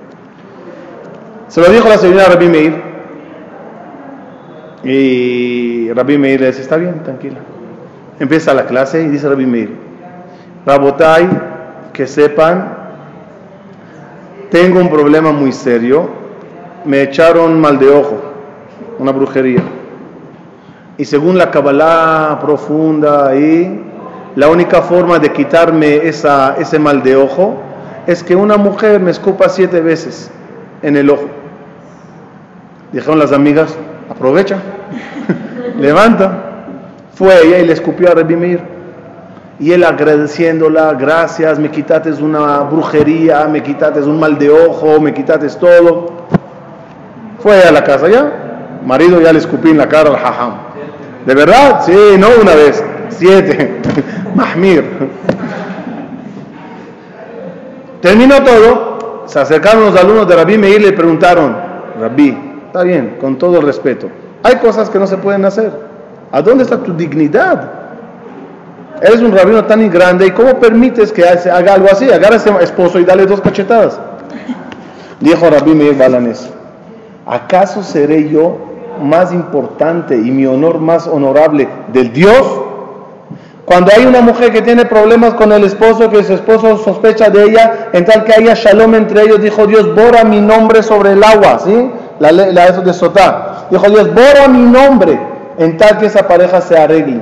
[1.49, 2.83] Se lo dijo la señora Rabbi Meir.
[4.85, 7.39] Y Rabbi Meir le dice, está bien, tranquila.
[8.19, 9.75] Empieza la clase y dice Rabbi Meir,
[10.67, 11.29] Rabotai,
[11.93, 12.77] que sepan,
[14.51, 16.09] tengo un problema muy serio,
[16.85, 18.21] me echaron mal de ojo,
[18.99, 19.63] una brujería.
[21.01, 23.83] Y según la Kabbalah profunda ahí,
[24.37, 27.57] la única forma de quitarme esa, ese mal de ojo
[28.07, 30.31] es que una mujer me escupa siete veces
[30.83, 31.25] en el ojo.
[32.93, 33.75] Dijeron las amigas,
[34.11, 34.59] aprovecha,
[35.79, 36.67] levanta.
[37.15, 38.61] Fue ella y le escupió a Rebimir.
[39.59, 45.15] Y él agradeciéndola, gracias, me quitaste una brujería, me quitaste un mal de ojo, me
[45.15, 46.27] quitaste todo.
[47.39, 50.70] Fue a la casa ya, marido ya le escupí en la cara al jajam.
[51.27, 51.83] ¿De verdad?
[51.85, 53.81] Sí, no una vez, siete.
[54.35, 54.85] Mahmir.
[58.01, 61.55] Terminó todo, se acercaron los alumnos de Rabí Meir y le preguntaron,
[62.01, 64.09] Rabí, está bien, con todo respeto,
[64.43, 65.71] hay cosas que no se pueden hacer.
[66.33, 67.71] ¿A dónde está tu dignidad?
[69.03, 72.11] Eres un rabino tan grande y ¿cómo permites que haga algo así?
[72.11, 74.01] Agarra ese esposo y dale dos cachetadas.
[75.21, 76.49] Dijo Rabí Meir Balanés,
[77.27, 78.59] ¿acaso seré yo
[79.01, 82.61] más importante y mi honor más honorable del Dios.
[83.65, 87.45] Cuando hay una mujer que tiene problemas con el esposo, que su esposo sospecha de
[87.45, 91.23] ella, en tal que haya shalom entre ellos, dijo Dios, borra mi nombre sobre el
[91.23, 91.91] agua, ¿sí?
[92.19, 93.67] La, la eso de Sotá.
[93.71, 95.19] Dijo Dios, borra mi nombre,
[95.57, 97.21] en tal que esa pareja se arregle.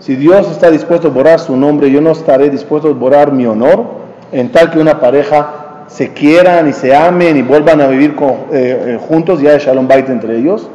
[0.00, 3.46] Si Dios está dispuesto a borrar su nombre, yo no estaré dispuesto a borrar mi
[3.46, 3.84] honor,
[4.32, 5.61] en tal que una pareja
[5.92, 9.86] se quieran y se amen y vuelvan a vivir eh, eh, juntos y haya Shalom
[9.86, 10.68] Bait entre ellos.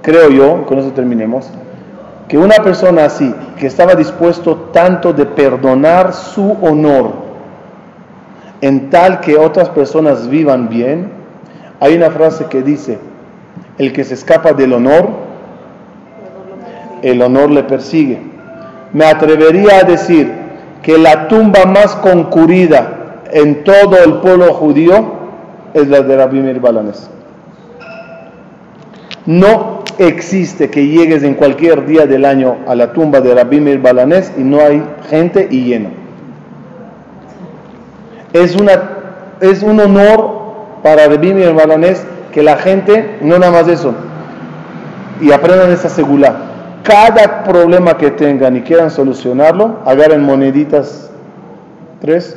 [0.00, 1.48] Creo yo, con eso terminemos,
[2.26, 7.12] que una persona así, que estaba dispuesto tanto de perdonar su honor
[8.62, 11.10] en tal que otras personas vivan bien,
[11.80, 12.98] hay una frase que dice,
[13.76, 15.10] el que se escapa del honor,
[17.02, 18.22] el honor le persigue.
[18.92, 20.32] Me atrevería a decir
[20.82, 23.00] que la tumba más concurrida
[23.32, 25.04] en todo el pueblo judío
[25.74, 27.10] es la de Rabbi Meir Balanes.
[29.24, 33.80] No existe que llegues en cualquier día del año a la tumba de Rabbi Meir
[33.80, 35.90] Balanés y no hay gente y lleno.
[38.32, 38.72] Es, una,
[39.40, 40.42] es un honor
[40.82, 43.94] para Rabbi Meir Balanés que la gente, no nada más eso,
[45.20, 46.36] y aprendan esa segula.
[46.82, 51.10] Cada problema que tengan y quieran solucionarlo, agarren moneditas,
[52.00, 52.36] tres,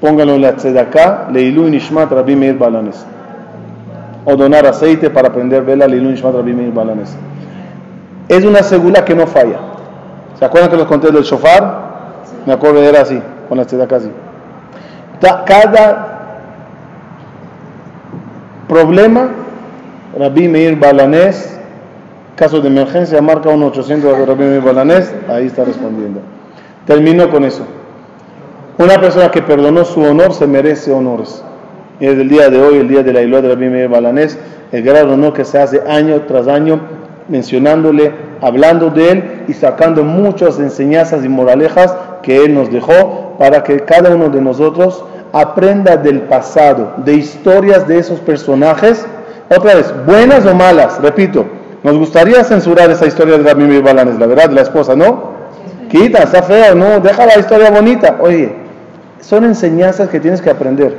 [0.00, 3.04] pónganlo en la tzedaká, leilu nishmat Rabbi Meir Balanes.
[4.24, 7.16] O donar aceite para prender vela, leilu nishmat Rabbi Meir Balanes.
[8.28, 9.58] Es una segula que no falla.
[10.38, 11.88] ¿Se acuerdan que los conté del shofar?
[12.46, 14.10] Me acuerdo era así, con la tzedaká así.
[15.20, 16.18] Cada
[18.68, 19.30] problema,
[20.16, 21.58] Rabbi Meir Balanés,
[22.36, 26.20] caso de emergencia, marca 1-800 de Rabbi Meir Balanés, ahí está respondiendo.
[26.86, 27.64] Termino con eso.
[28.78, 31.42] Una persona que perdonó su honor se merece honores.
[31.98, 34.38] Y desde el día de hoy, el día de la Ilua de Rabbi Meir Balanés,
[34.70, 36.80] el gran honor que se hace año tras año
[37.26, 43.64] mencionándole, hablando de él y sacando muchas enseñanzas y moralejas que él nos dejó para
[43.64, 49.04] que cada uno de nosotros aprenda del pasado, de historias de esos personajes,
[49.50, 51.46] otra vez, buenas o malas, repito,
[51.82, 55.36] nos gustaría censurar esa historia de Rabbi Meir Balanes, la verdad, la esposa, ¿no?
[55.90, 58.18] Quita, está fea, no, deja la historia bonita.
[58.20, 58.54] Oye,
[59.20, 60.96] son enseñanzas que tienes que aprender.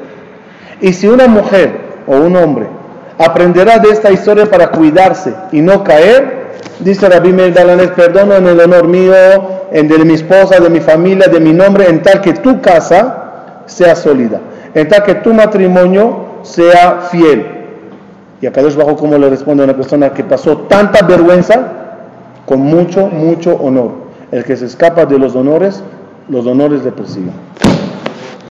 [0.82, 1.72] Y si una mujer
[2.07, 2.67] o un hombre
[3.17, 6.39] aprenderá de esta historia para cuidarse y no caer,
[6.80, 9.13] dice Rabbi Meir Dalanes, perdono en el honor mío,
[9.72, 13.63] en de mi esposa, de mi familia, de mi nombre, en tal que tu casa
[13.65, 14.39] sea sólida,
[14.74, 17.45] en tal que tu matrimonio sea fiel.
[18.41, 21.67] Y acá Dios bajo cómo le responde a una persona que pasó tanta vergüenza
[22.45, 23.91] con mucho, mucho honor.
[24.32, 25.84] El que se escapa de los honores,
[26.30, 27.34] los honores le persiguen.